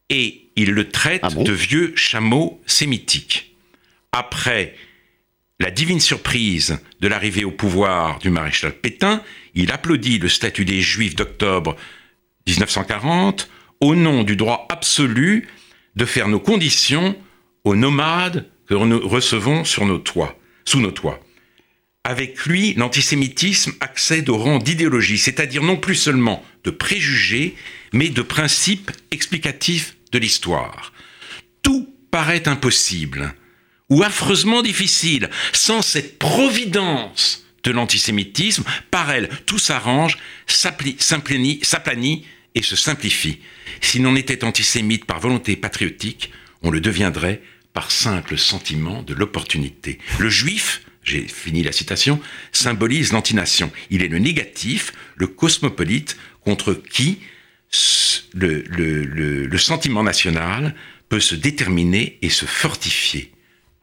et 0.08 0.48
il 0.56 0.70
le 0.70 0.88
traite 0.88 1.20
Ah 1.22 1.28
bon 1.28 1.42
de 1.42 1.52
vieux 1.52 1.92
chameau 1.94 2.62
sémitique. 2.64 3.54
Après 4.10 4.74
la 5.60 5.70
divine 5.70 6.00
surprise 6.00 6.78
de 7.00 7.08
l'arrivée 7.08 7.44
au 7.44 7.50
pouvoir 7.50 8.20
du 8.20 8.30
maréchal 8.30 8.72
Pétain, 8.72 9.22
il 9.54 9.70
applaudit 9.70 10.18
le 10.18 10.30
statut 10.30 10.64
des 10.64 10.80
Juifs 10.80 11.14
d'octobre 11.14 11.76
1940 12.46 13.50
au 13.82 13.94
nom 13.94 14.22
du 14.22 14.34
droit 14.34 14.66
absolu 14.70 15.46
de 15.94 16.06
faire 16.06 16.28
nos 16.28 16.40
conditions 16.40 17.14
aux 17.64 17.76
nomades 17.76 18.48
que 18.66 18.72
nous 18.72 19.06
recevons 19.06 19.64
sur 19.64 19.84
nos 19.84 19.98
toits, 19.98 20.38
sous 20.64 20.80
nos 20.80 20.90
toits. 20.90 21.20
Avec 22.08 22.46
lui, 22.46 22.72
l'antisémitisme 22.74 23.72
accède 23.80 24.28
au 24.28 24.38
rang 24.38 24.58
d'idéologie, 24.58 25.18
c'est-à-dire 25.18 25.64
non 25.64 25.76
plus 25.76 25.96
seulement 25.96 26.44
de 26.62 26.70
préjugés, 26.70 27.56
mais 27.92 28.10
de 28.10 28.22
principes 28.22 28.92
explicatifs 29.10 29.96
de 30.12 30.20
l'histoire. 30.20 30.92
Tout 31.62 31.92
paraît 32.12 32.46
impossible 32.46 33.34
ou 33.90 34.04
affreusement 34.04 34.62
difficile 34.62 35.30
sans 35.52 35.82
cette 35.82 36.20
providence 36.20 37.44
de 37.64 37.72
l'antisémitisme. 37.72 38.62
Par 38.92 39.10
elle, 39.10 39.28
tout 39.44 39.58
s'arrange, 39.58 40.16
s'aplanit 40.46 42.24
et 42.54 42.62
se 42.62 42.76
simplifie. 42.76 43.40
Si 43.80 43.98
l'on 43.98 44.14
était 44.14 44.44
antisémite 44.44 45.06
par 45.06 45.18
volonté 45.18 45.56
patriotique, 45.56 46.30
on 46.62 46.70
le 46.70 46.80
deviendrait 46.80 47.42
par 47.72 47.90
simple 47.90 48.38
sentiment 48.38 49.02
de 49.02 49.12
l'opportunité. 49.12 49.98
Le 50.20 50.28
juif, 50.28 50.82
j'ai 51.06 51.26
fini 51.28 51.62
la 51.62 51.72
citation, 51.72 52.20
symbolise 52.52 53.12
l'antination. 53.12 53.70
Il 53.90 54.02
est 54.02 54.08
le 54.08 54.18
négatif, 54.18 54.92
le 55.14 55.28
cosmopolite 55.28 56.16
contre 56.40 56.74
qui 56.74 57.20
s- 57.72 58.24
le, 58.34 58.62
le- 58.68 59.04
le- 59.04 59.46
le 59.46 59.58
sentiment 59.58 60.02
national 60.02 60.74
peut 61.08 61.20
se 61.20 61.34
déterminer 61.36 62.18
et 62.22 62.28
se 62.28 62.44
fortifier. 62.44 63.32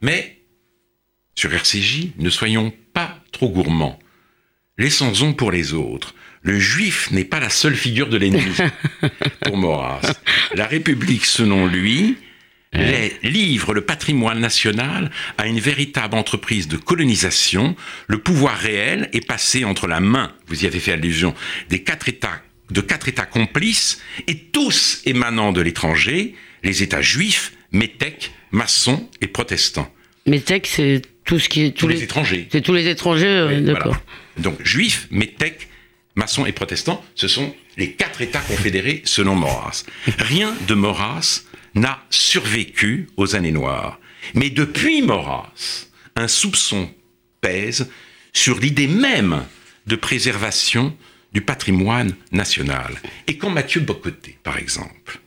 Mais, 0.02 0.42
sur 1.36 1.54
RCJ, 1.54 2.10
ne 2.18 2.30
soyons 2.30 2.74
pas 2.94 3.24
trop 3.32 3.50
gourmands. 3.50 3.98
Laissons-en 4.78 5.34
pour 5.34 5.52
les 5.52 5.74
autres. 5.74 6.14
Le 6.42 6.60
juif 6.60 7.10
n'est 7.12 7.24
pas 7.24 7.40
la 7.40 7.50
seule 7.50 7.76
figure 7.78 8.10
de 8.10 8.18
l'ennemi 8.18 8.54
pour 9.46 9.56
Maurras. 9.56 10.02
La 10.56 10.68
République, 10.68 11.26
selon 11.26 11.68
lui, 11.68 12.18
les- 12.74 13.14
livre 13.24 13.74
le 13.74 13.82
patrimoine 13.82 14.40
national 14.40 15.12
à 15.38 15.48
une 15.48 15.60
véritable 15.60 16.16
entreprise 16.16 16.68
de 16.68 16.78
colonisation. 16.78 17.76
Le 18.08 18.18
pouvoir 18.18 18.58
réel 18.58 19.10
est 19.14 19.26
passé 19.26 19.66
entre 19.66 19.88
la 19.88 20.00
main, 20.00 20.32
vous 20.48 20.64
y 20.64 20.68
avez 20.68 20.80
fait 20.80 20.94
allusion, 20.94 21.34
des 21.70 21.84
quatre 21.84 22.10
États, 22.10 22.42
de 22.72 22.82
quatre 22.82 23.08
États 23.08 23.26
complices 23.26 24.02
et 24.28 24.36
tous 24.38 25.02
émanant 25.06 25.52
de 25.52 25.62
l'étranger, 25.62 26.36
les 26.64 26.82
États 26.84 27.02
juifs, 27.02 27.54
métèques, 27.72 28.32
maçons 28.52 29.10
et 29.22 29.28
protestants. 29.28 29.92
Métèque, 30.26 30.68
c'est 30.68 31.02
tout 31.26 31.40
ce 31.40 31.50
qui 31.50 31.64
est. 31.66 31.72
Tous 31.72 31.88
les 31.88 32.02
étrangers. 32.04 32.48
C'est 32.52 32.62
tous 32.62 32.74
les 32.74 32.88
étrangers, 32.88 33.26
euh, 33.28 33.48
Oui, 33.50 33.62
d'accord. 33.62 33.84
voilà. 33.88 34.02
Donc 34.38 34.64
juifs, 34.66 35.08
métèques, 35.12 35.68
maçons 36.16 36.46
et 36.46 36.52
protestants, 36.54 37.04
ce 37.16 37.28
sont 37.28 37.54
les 37.78 37.92
quatre 37.92 38.22
États 38.22 38.40
confédérés 38.40 39.02
selon 39.06 39.36
Maurras. 39.36 39.84
Rien 40.20 40.54
de 40.68 40.74
Maurras 40.76 41.42
n'a 41.76 42.04
survécu 42.10 43.10
aux 43.18 43.36
années 43.36 43.52
noires. 43.52 44.00
Mais 44.34 44.50
depuis 44.50 45.02
Maurras, 45.02 45.88
un 46.16 46.28
soupçon 46.28 46.90
pèse 47.42 47.90
sur 48.32 48.60
l'idée 48.60 48.88
même 48.88 49.44
de 49.88 49.96
préservation 49.96 50.96
du 51.34 51.42
patrimoine 51.42 52.16
national. 52.32 52.94
Et 53.28 53.38
quand 53.38 53.50
Mathieu 53.50 53.82
Bocoté, 53.82 54.38
par 54.44 54.58
exemple, 54.58 55.20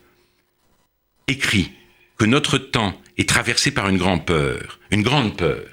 écrit 1.27 1.71
que 2.17 2.25
notre 2.25 2.57
temps 2.57 2.99
est 3.17 3.29
traversé 3.29 3.71
par 3.71 3.89
une 3.89 3.97
grande 3.97 4.25
peur, 4.25 4.79
une 4.91 5.03
grande 5.03 5.37
peur, 5.37 5.67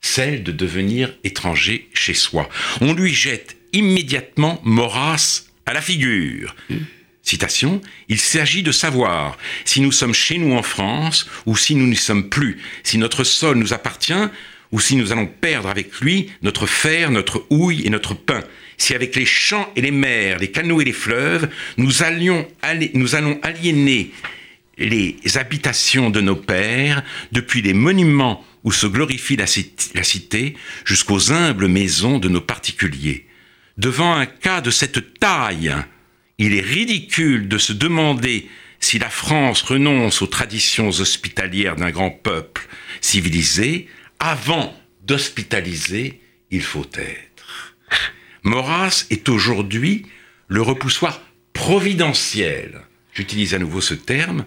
celle 0.00 0.42
de 0.42 0.52
devenir 0.52 1.14
étranger 1.24 1.88
chez 1.94 2.14
soi. 2.14 2.48
On 2.80 2.92
lui 2.92 3.14
jette 3.14 3.56
immédiatement 3.72 4.60
Maurras 4.64 5.44
à 5.64 5.72
la 5.72 5.80
figure. 5.80 6.54
Citation, 7.26 7.80
il 8.08 8.20
s'agit 8.20 8.62
de 8.62 8.70
savoir 8.70 9.36
si 9.64 9.80
nous 9.80 9.90
sommes 9.90 10.14
chez 10.14 10.38
nous 10.38 10.54
en 10.54 10.62
France 10.62 11.28
ou 11.44 11.56
si 11.56 11.74
nous 11.74 11.88
n'y 11.88 11.96
sommes 11.96 12.28
plus, 12.28 12.58
si 12.84 12.98
notre 12.98 13.24
sol 13.24 13.58
nous 13.58 13.72
appartient 13.72 14.14
ou 14.70 14.78
si 14.78 14.94
nous 14.94 15.10
allons 15.10 15.26
perdre 15.26 15.68
avec 15.68 16.00
lui 16.00 16.30
notre 16.42 16.68
fer, 16.68 17.10
notre 17.10 17.44
houille 17.50 17.84
et 17.84 17.90
notre 17.90 18.14
pain, 18.14 18.44
si 18.78 18.94
avec 18.94 19.16
les 19.16 19.26
champs 19.26 19.68
et 19.74 19.80
les 19.80 19.90
mers, 19.90 20.38
les 20.38 20.52
canaux 20.52 20.80
et 20.80 20.84
les 20.84 20.92
fleuves, 20.92 21.48
nous, 21.78 22.04
allions, 22.04 22.46
nous 22.94 23.16
allons 23.16 23.40
aliéner 23.42 24.12
les 24.78 25.16
habitations 25.34 26.10
de 26.10 26.20
nos 26.20 26.36
pères, 26.36 27.02
depuis 27.32 27.60
les 27.60 27.74
monuments 27.74 28.46
où 28.62 28.70
se 28.70 28.86
glorifie 28.86 29.36
la 29.36 29.46
cité, 29.46 30.54
jusqu'aux 30.84 31.32
humbles 31.32 31.66
maisons 31.66 32.20
de 32.20 32.28
nos 32.28 32.40
particuliers. 32.40 33.26
Devant 33.78 34.14
un 34.14 34.26
cas 34.26 34.60
de 34.60 34.70
cette 34.70 35.18
taille, 35.18 35.74
il 36.38 36.54
est 36.54 36.60
ridicule 36.60 37.48
de 37.48 37.58
se 37.58 37.72
demander 37.72 38.48
si 38.80 38.98
la 38.98 39.08
France 39.08 39.62
renonce 39.62 40.22
aux 40.22 40.26
traditions 40.26 40.88
hospitalières 40.88 41.76
d'un 41.76 41.90
grand 41.90 42.10
peuple 42.10 42.68
civilisé. 43.00 43.88
Avant 44.18 44.74
d'hospitaliser, 45.02 46.20
il 46.50 46.62
faut 46.62 46.86
être. 46.94 47.76
Maurras 48.42 49.06
est 49.10 49.28
aujourd'hui 49.28 50.06
le 50.48 50.62
repoussoir 50.62 51.20
providentiel, 51.52 52.82
j'utilise 53.12 53.54
à 53.54 53.58
nouveau 53.58 53.80
ce 53.80 53.94
terme, 53.94 54.44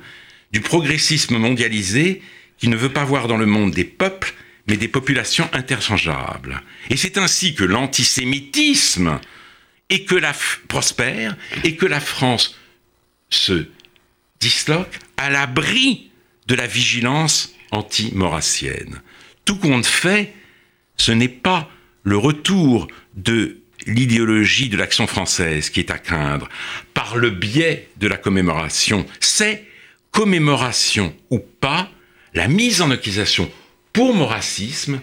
du 0.51 0.61
progressisme 0.61 1.37
mondialisé 1.37 2.21
qui 2.57 2.67
ne 2.67 2.75
veut 2.75 2.93
pas 2.93 3.03
voir 3.03 3.27
dans 3.27 3.37
le 3.37 3.45
monde 3.45 3.71
des 3.71 3.83
peuples, 3.83 4.33
mais 4.67 4.77
des 4.77 4.87
populations 4.87 5.49
interchangeables. 5.53 6.61
Et 6.89 6.97
c'est 6.97 7.17
ainsi 7.17 7.55
que 7.55 7.63
l'antisémitisme 7.63 9.19
et 9.89 10.05
que 10.05 10.15
la 10.15 10.33
France 11.99 12.55
se 13.29 13.65
disloque 14.39 14.99
à 15.17 15.29
l'abri 15.29 16.11
de 16.47 16.55
la 16.55 16.67
vigilance 16.67 17.53
anti-maurassienne. 17.71 19.01
Tout 19.45 19.57
compte 19.57 19.85
fait, 19.85 20.33
ce 20.97 21.11
n'est 21.11 21.27
pas 21.27 21.69
le 22.03 22.17
retour 22.17 22.87
de 23.15 23.61
l'idéologie 23.85 24.69
de 24.69 24.77
l'action 24.77 25.07
française 25.07 25.69
qui 25.69 25.79
est 25.79 25.91
à 25.91 25.97
craindre 25.97 26.49
par 26.93 27.17
le 27.17 27.29
biais 27.29 27.89
de 27.97 28.07
la 28.07 28.17
commémoration. 28.17 29.05
C'est, 29.19 29.65
commémoration 30.11 31.15
ou 31.29 31.39
pas, 31.39 31.89
la 32.33 32.47
mise 32.47 32.81
en 32.81 32.91
accusation 32.91 33.51
pour 33.93 34.13
mon 34.13 34.25
racisme 34.25 35.01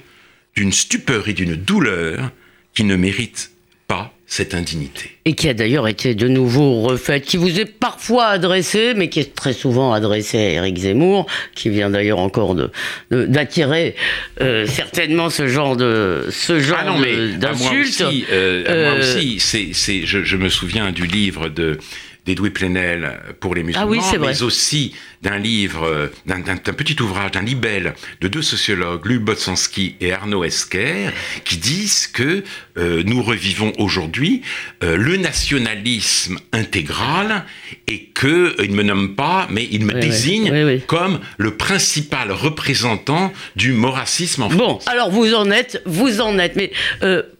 d'une 0.55 0.72
stupeur 0.72 1.29
et 1.29 1.33
d'une 1.33 1.57
douleur 1.57 2.31
qui 2.75 2.85
ne 2.85 2.96
méritent 2.96 3.51
pas 3.88 4.12
cette 4.29 4.55
indignité. 4.55 5.11
Et 5.25 5.35
qui 5.35 5.49
a 5.49 5.55
d'ailleurs 5.55 5.87
été 5.87 6.16
de 6.16 6.27
nouveau 6.27 6.83
refaite, 6.83 7.25
qui 7.25 7.37
vous 7.37 7.61
est 7.61 7.64
parfois 7.64 8.27
adressée, 8.27 8.92
mais 8.96 9.09
qui 9.09 9.20
est 9.20 9.35
très 9.37 9.53
souvent 9.53 9.92
adressée 9.92 10.38
à 10.38 10.51
Éric 10.55 10.79
Zemmour, 10.79 11.27
qui 11.55 11.70
vient 11.70 11.90
d'ailleurs 11.90 12.18
encore 12.18 12.57
de 12.57 12.70
de- 13.12 13.27
d'attirer 13.27 13.94
euh, 14.40 14.66
certainement 14.66 15.31
ce 15.31 15.46
genre 15.46 15.77
de 15.77 16.27
ce 16.31 16.59
genre 16.59 16.79
Ah 16.81 16.85
non, 16.87 16.99
mais 16.99 17.12
à 17.14 17.16
moi 17.16 17.37
d'insultes. 17.38 18.01
aussi, 18.01 18.25
euh, 18.33 18.64
Euh, 18.68 18.99
aussi, 18.99 19.38
c'est, 19.38 19.68
c'est, 19.72 20.05
je, 20.05 20.25
je 20.25 20.37
me 20.37 20.49
souviens 20.49 20.90
du 20.90 21.07
livre 21.07 21.49
de 21.49 21.79
d'Edoui 22.27 22.51
Plenel 22.51 23.21
pour 23.41 23.55
les 23.55 23.62
musulmans, 23.62 24.03
ah 24.03 24.19
mais 24.19 24.43
aussi 24.43 24.95
d'un 25.23 25.39
livre, 25.39 26.11
d'un 26.27 26.43
petit 26.57 27.01
ouvrage, 27.01 27.33
d'un 27.33 27.43
libelle 27.43 27.95
de 28.21 28.29
deux 28.29 28.43
sociologues, 28.43 29.07
Luc 29.07 29.23
Botsanski 29.23 29.97
et 30.01 30.12
Arnaud 30.12 30.45
Esquer, 30.45 31.11
qui 31.45 31.57
disent 31.57 32.07
que 32.07 32.45
euh, 32.79 33.03
nous 33.05 33.23
revivons 33.23 33.73
aujourd'hui 33.79 34.43
euh, 34.83 34.97
le 34.97 35.17
nationalisme 35.17 36.39
intégral 36.53 37.45
et 37.89 38.05
que 38.15 38.27
euh, 38.27 38.65
il 38.65 38.73
ne 38.73 38.77
me 38.77 38.83
nomme 38.83 39.15
pas, 39.15 39.47
mais 39.51 39.67
il 39.71 39.85
me 39.85 39.95
désigne 39.95 40.81
comme 40.87 41.21
le 41.39 41.57
principal 41.57 42.33
représentant 42.33 43.33
du 43.55 43.73
moracisme 43.73 44.43
en 44.43 44.51
France. 44.51 44.85
Bon, 44.85 44.91
alors 44.91 45.11
vous 45.11 45.35
en 45.35 45.51
êtes, 45.51 45.83
vous 45.87 46.21
en 46.21 46.39
êtes, 46.39 46.57
mais 46.57 46.73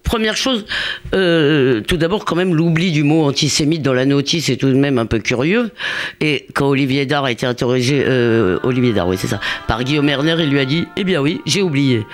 Première 0.07 0.37
chose, 0.37 0.65
euh, 1.15 1.81
tout 1.81 1.97
d'abord, 1.97 2.25
quand 2.25 2.37
même, 2.37 2.55
l'oubli 2.55 2.93
du 2.93 3.03
mot 3.03 3.25
antisémite 3.25 3.83
dans 3.83 3.93
la 3.93 4.07
notice 4.07 4.49
est 4.49 4.57
tout 4.57 4.69
de 4.69 4.75
même 4.75 4.99
un 4.99 5.07
peu 5.07 5.19
curieux. 5.19 5.73
Et 6.21 6.47
quand 6.55 6.69
Olivier 6.69 7.07
Dard 7.07 7.25
a 7.25 7.33
été 7.33 7.45
interrogé, 7.45 8.05
euh, 8.07 8.59
Olivier 8.63 8.93
Dard, 8.93 9.09
oui, 9.09 9.17
c'est 9.19 9.27
ça, 9.27 9.41
par 9.67 9.83
Guillaume 9.83 10.09
Erner, 10.09 10.37
il 10.39 10.51
lui 10.51 10.61
a 10.61 10.65
dit 10.65 10.87
Eh 10.97 11.03
bien 11.03 11.21
oui, 11.21 11.41
j'ai 11.45 11.61
oublié 11.61 12.07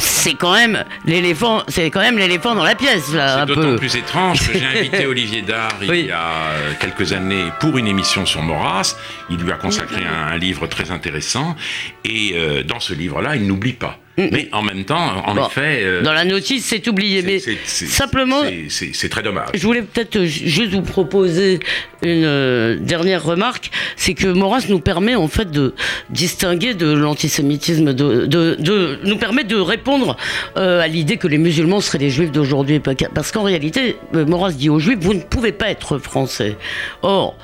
c'est 0.00 0.34
quand 0.34 0.52
même 0.52 0.84
l'éléphant, 1.06 1.62
c'est 1.68 1.90
quand 1.90 2.00
même 2.00 2.18
l'éléphant 2.18 2.54
dans 2.54 2.62
la 2.62 2.74
pièce 2.74 3.12
là. 3.12 3.40
C'est 3.40 3.54
d'autant 3.54 3.76
plus 3.76 3.96
étrange 3.96 4.46
que 4.46 4.58
j'ai 4.58 4.64
invité 4.64 5.06
Olivier 5.06 5.42
Dard 5.42 5.78
il 5.80 6.06
y 6.06 6.10
a 6.10 6.52
quelques 6.80 7.12
années 7.12 7.46
pour 7.60 7.78
une 7.78 7.86
émission 7.86 8.26
sur 8.26 8.42
Maurras. 8.42 8.96
Il 9.30 9.38
lui 9.38 9.52
a 9.52 9.56
consacré 9.56 10.02
un, 10.04 10.36
livre 10.36 10.66
très 10.66 10.90
intéressant 10.90 11.56
et 12.04 12.32
euh, 12.34 12.62
dans 12.62 12.80
ce 12.80 12.94
livre-là, 12.94 13.36
il 13.36 13.46
n'oublie 13.46 13.72
pas. 13.72 13.98
Mais 14.32 14.48
en 14.52 14.62
même 14.62 14.84
temps, 14.84 15.22
en 15.26 15.46
effet. 15.46 15.80
Euh, 15.82 16.02
dans 16.02 16.12
la 16.12 16.24
notice, 16.24 16.64
c'est 16.64 16.86
oublié. 16.88 17.22
Mais 17.22 17.38
simplement. 17.64 18.42
C'est 18.68 19.08
très 19.08 19.22
dommage. 19.22 19.48
Je 19.54 19.62
voulais 19.62 19.82
peut-être 19.82 20.24
juste 20.24 20.72
vous 20.72 20.82
proposer 20.82 21.60
une 22.02 22.24
euh, 22.24 22.76
dernière 22.80 23.24
remarque 23.24 23.70
c'est 23.96 24.14
que 24.14 24.28
Maurras 24.28 24.66
nous 24.68 24.80
permet 24.80 25.14
en 25.14 25.28
fait 25.28 25.50
de 25.50 25.74
distinguer 26.10 26.74
de 26.74 26.86
l'antisémitisme, 26.90 27.92
de, 27.92 28.26
de, 28.26 28.98
nous 29.04 29.16
permet 29.16 29.44
de 29.44 29.56
répondre 29.56 30.16
euh, 30.56 30.80
à 30.80 30.86
l'idée 30.88 31.16
que 31.16 31.26
les 31.26 31.38
musulmans 31.38 31.80
seraient 31.80 31.98
les 31.98 32.10
juifs 32.10 32.32
d'aujourd'hui. 32.32 32.80
Parce 33.14 33.32
qu'en 33.32 33.42
réalité, 33.42 33.96
Maurras 34.12 34.52
dit 34.52 34.70
aux 34.70 34.78
juifs 34.78 34.98
vous 35.00 35.14
ne 35.14 35.20
pouvez 35.20 35.52
pas 35.52 35.70
être 35.70 35.98
français. 35.98 36.56
Or, 37.02 37.36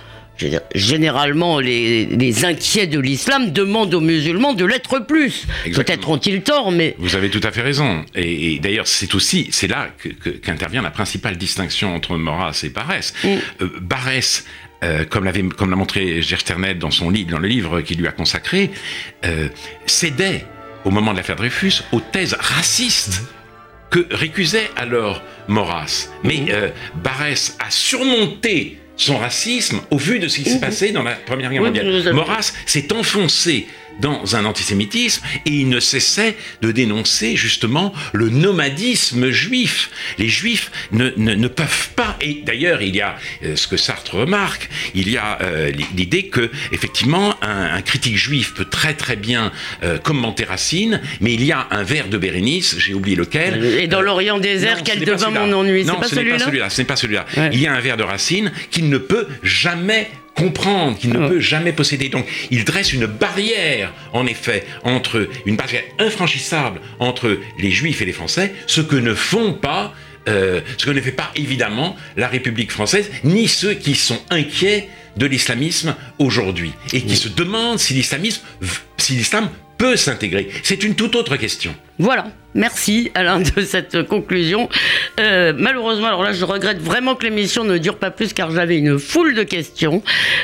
généralement, 0.74 1.60
les, 1.60 2.44
inquiets 2.44 2.86
de 2.86 2.98
l'islam 2.98 3.50
demandent 3.52 3.94
aux 3.94 4.00
musulmans 4.00 4.54
de 4.54 4.64
l'être 4.64 4.98
plus. 4.98 5.46
Peut-être 5.72 6.10
ont-ils 6.10 6.42
tort, 6.42 6.72
mais... 6.72 6.96
Vous 6.98 7.16
avez 7.16 7.30
tout 7.30 7.40
à 7.42 7.50
fait 7.50 7.62
raison. 7.62 8.04
Et, 8.14 8.58
d'ailleurs, 8.58 8.86
c'est 8.86 9.14
aussi, 9.14 9.48
c'est 9.50 9.68
là 9.68 9.88
qu'intervient 10.42 10.82
la 10.82 10.90
principale 10.90 11.36
distinction 11.36 11.94
entre 11.94 12.16
Maurras 12.16 12.60
et 12.64 12.68
Barès. 12.68 13.14
Mm. 13.22 13.28
Euh, 13.62 13.68
Barès, 13.80 14.44
euh, 14.82 15.04
comme 15.04 15.24
l'a 15.24 15.76
montré 15.76 16.20
Gersternet 16.22 16.74
dans 16.74 16.90
son 16.90 17.10
livre, 17.10 17.30
dans 17.30 17.38
le 17.38 17.48
livre 17.48 17.80
qu'il 17.80 17.98
lui 17.98 18.08
a 18.08 18.12
consacré, 18.12 18.70
euh, 19.24 19.48
cédait 19.86 20.44
au 20.84 20.90
moment 20.90 21.12
de 21.12 21.18
l'affaire 21.18 21.36
Dreyfus 21.36 21.82
aux 21.92 22.00
thèses 22.00 22.36
racistes 22.38 23.22
que 23.90 24.06
récusait 24.10 24.68
alors 24.76 25.22
Maurras. 25.46 26.08
Mais 26.24 26.38
mm. 26.38 27.00
Barès 27.02 27.56
a 27.60 27.70
surmonté 27.70 28.78
son 28.96 29.18
racisme 29.18 29.80
au 29.90 29.98
vu 29.98 30.18
de 30.18 30.28
ce 30.28 30.38
qui 30.38 30.48
s'est 30.48 30.60
passé 30.60 30.92
dans 30.92 31.02
la 31.02 31.12
Première 31.12 31.50
Guerre 31.50 31.62
mondiale. 31.62 32.12
Maurras 32.12 32.52
s'est 32.66 32.92
enfoncé 32.92 33.66
dans 34.00 34.36
un 34.36 34.44
antisémitisme 34.44 35.24
et 35.46 35.50
il 35.50 35.68
ne 35.68 35.80
cessait 35.80 36.36
de 36.62 36.72
dénoncer 36.72 37.36
justement 37.36 37.92
le 38.12 38.28
nomadisme 38.28 39.30
juif. 39.30 39.90
Les 40.18 40.28
juifs 40.28 40.70
ne, 40.92 41.10
ne, 41.16 41.48
peuvent 41.48 41.90
pas, 41.96 42.16
et 42.20 42.42
d'ailleurs 42.44 42.82
il 42.82 42.96
y 42.96 43.00
a 43.00 43.16
euh, 43.44 43.56
ce 43.56 43.68
que 43.68 43.76
Sartre 43.76 44.14
remarque, 44.14 44.68
il 44.94 45.10
y 45.10 45.16
a 45.16 45.38
euh, 45.42 45.70
l'idée 45.96 46.28
que 46.28 46.50
effectivement 46.72 47.34
un, 47.42 47.80
critique 47.82 48.16
juif 48.16 48.54
peut 48.54 48.64
très 48.64 48.94
très 48.94 49.16
bien 49.16 49.52
euh, 49.82 49.98
commenter 49.98 50.44
Racine, 50.44 51.00
mais 51.20 51.34
il 51.34 51.44
y 51.44 51.52
a 51.52 51.66
un 51.70 51.82
vers 51.82 52.08
de 52.08 52.18
Bérénice, 52.18 52.76
j'ai 52.78 52.94
oublié 52.94 53.16
lequel. 53.16 53.64
Et 53.64 53.86
dans 53.86 54.00
l'Orient 54.00 54.38
désert, 54.38 54.82
quel 54.84 55.00
devint 55.04 55.30
mon 55.30 55.52
ennui, 55.52 55.84
c'est 55.84 55.92
pas 55.92 56.08
celui-là? 56.08 56.70
ce 56.70 56.80
n'est 56.80 56.86
pas 56.86 56.96
celui-là. 56.96 57.26
Il 57.52 57.60
y 57.60 57.66
a 57.66 57.72
un 57.72 57.80
vers 57.80 57.96
de 57.96 58.02
Racine 58.02 58.52
qui 58.70 58.82
ne 58.82 58.98
peut 58.98 59.26
jamais 59.42 60.10
comprendre 60.34 60.98
qu'il 60.98 61.10
ne 61.10 61.28
peut 61.28 61.40
jamais 61.40 61.72
posséder. 61.72 62.08
Donc 62.08 62.26
il 62.50 62.64
dresse 62.64 62.92
une 62.92 63.06
barrière, 63.06 63.92
en 64.12 64.26
effet, 64.26 64.64
entre 64.82 65.28
une 65.46 65.56
barrière 65.56 65.84
infranchissable 65.98 66.80
entre 66.98 67.38
les 67.58 67.70
Juifs 67.70 68.02
et 68.02 68.04
les 68.04 68.12
Français, 68.12 68.52
ce 68.66 68.80
que 68.80 68.96
ne 68.96 69.14
font 69.14 69.54
pas, 69.54 69.94
euh, 70.28 70.60
ce 70.78 70.86
que 70.86 70.90
ne 70.90 71.00
fait 71.00 71.12
pas 71.12 71.30
évidemment 71.36 71.96
la 72.16 72.28
République 72.28 72.72
française, 72.72 73.10
ni 73.24 73.48
ceux 73.48 73.74
qui 73.74 73.94
sont 73.94 74.20
inquiets 74.30 74.88
de 75.16 75.26
l'islamisme 75.26 75.94
aujourd'hui 76.18 76.72
et 76.92 77.02
qui 77.02 77.16
se 77.16 77.28
demandent 77.28 77.78
si 77.78 77.94
l'islamisme, 77.94 78.42
si 78.98 79.14
l'islam 79.14 79.48
peut 79.78 79.96
s'intégrer. 79.96 80.48
C'est 80.62 80.82
une 80.82 80.94
toute 80.94 81.14
autre 81.16 81.36
question. 81.36 81.74
Voilà. 81.98 82.26
Merci 82.54 83.10
Alain 83.14 83.40
de 83.40 83.62
cette 83.62 84.06
conclusion. 84.06 84.68
Euh, 85.18 85.52
malheureusement, 85.56 86.06
alors 86.06 86.22
là, 86.22 86.32
je 86.32 86.44
regrette 86.44 86.80
vraiment 86.80 87.16
que 87.16 87.24
l'émission 87.24 87.64
ne 87.64 87.78
dure 87.78 87.98
pas 87.98 88.12
plus 88.12 88.32
car 88.32 88.52
j'avais 88.52 88.78
une 88.78 88.98
foule 88.98 89.34
de 89.34 89.42
questions. 89.42 90.02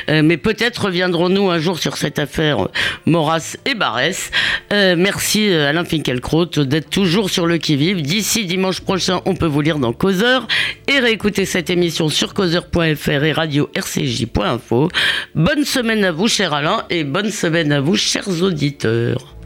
Euh, 0.09 0.21
mais 0.21 0.35
peut-être 0.35 0.85
reviendrons-nous 0.85 1.49
un 1.49 1.57
jour 1.57 1.79
sur 1.79 1.95
cette 1.95 2.19
affaire 2.19 2.67
Moras 3.05 3.55
et 3.65 3.75
Barès. 3.75 4.31
Euh, 4.73 4.95
merci 4.97 5.53
Alain 5.53 5.85
Finkielkraut 5.85 6.45
d'être 6.45 6.89
toujours 6.89 7.29
sur 7.29 7.45
le 7.45 7.57
qui-vive. 7.57 8.01
D'ici 8.01 8.45
dimanche 8.45 8.81
prochain, 8.81 9.21
on 9.25 9.35
peut 9.35 9.45
vous 9.45 9.61
lire 9.61 9.79
dans 9.79 9.93
Causeur 9.93 10.47
et 10.89 10.99
réécouter 10.99 11.45
cette 11.45 11.69
émission 11.69 12.09
sur 12.09 12.33
causeur.fr 12.33 13.23
et 13.23 13.31
radio 13.31 13.69
rcj.info. 13.77 14.89
Bonne 15.35 15.63
semaine 15.63 16.03
à 16.03 16.11
vous, 16.11 16.27
cher 16.27 16.53
Alain, 16.53 16.83
et 16.89 17.05
bonne 17.05 17.31
semaine 17.31 17.71
à 17.71 17.79
vous, 17.79 17.95
chers 17.95 18.43
auditeurs. 18.43 19.40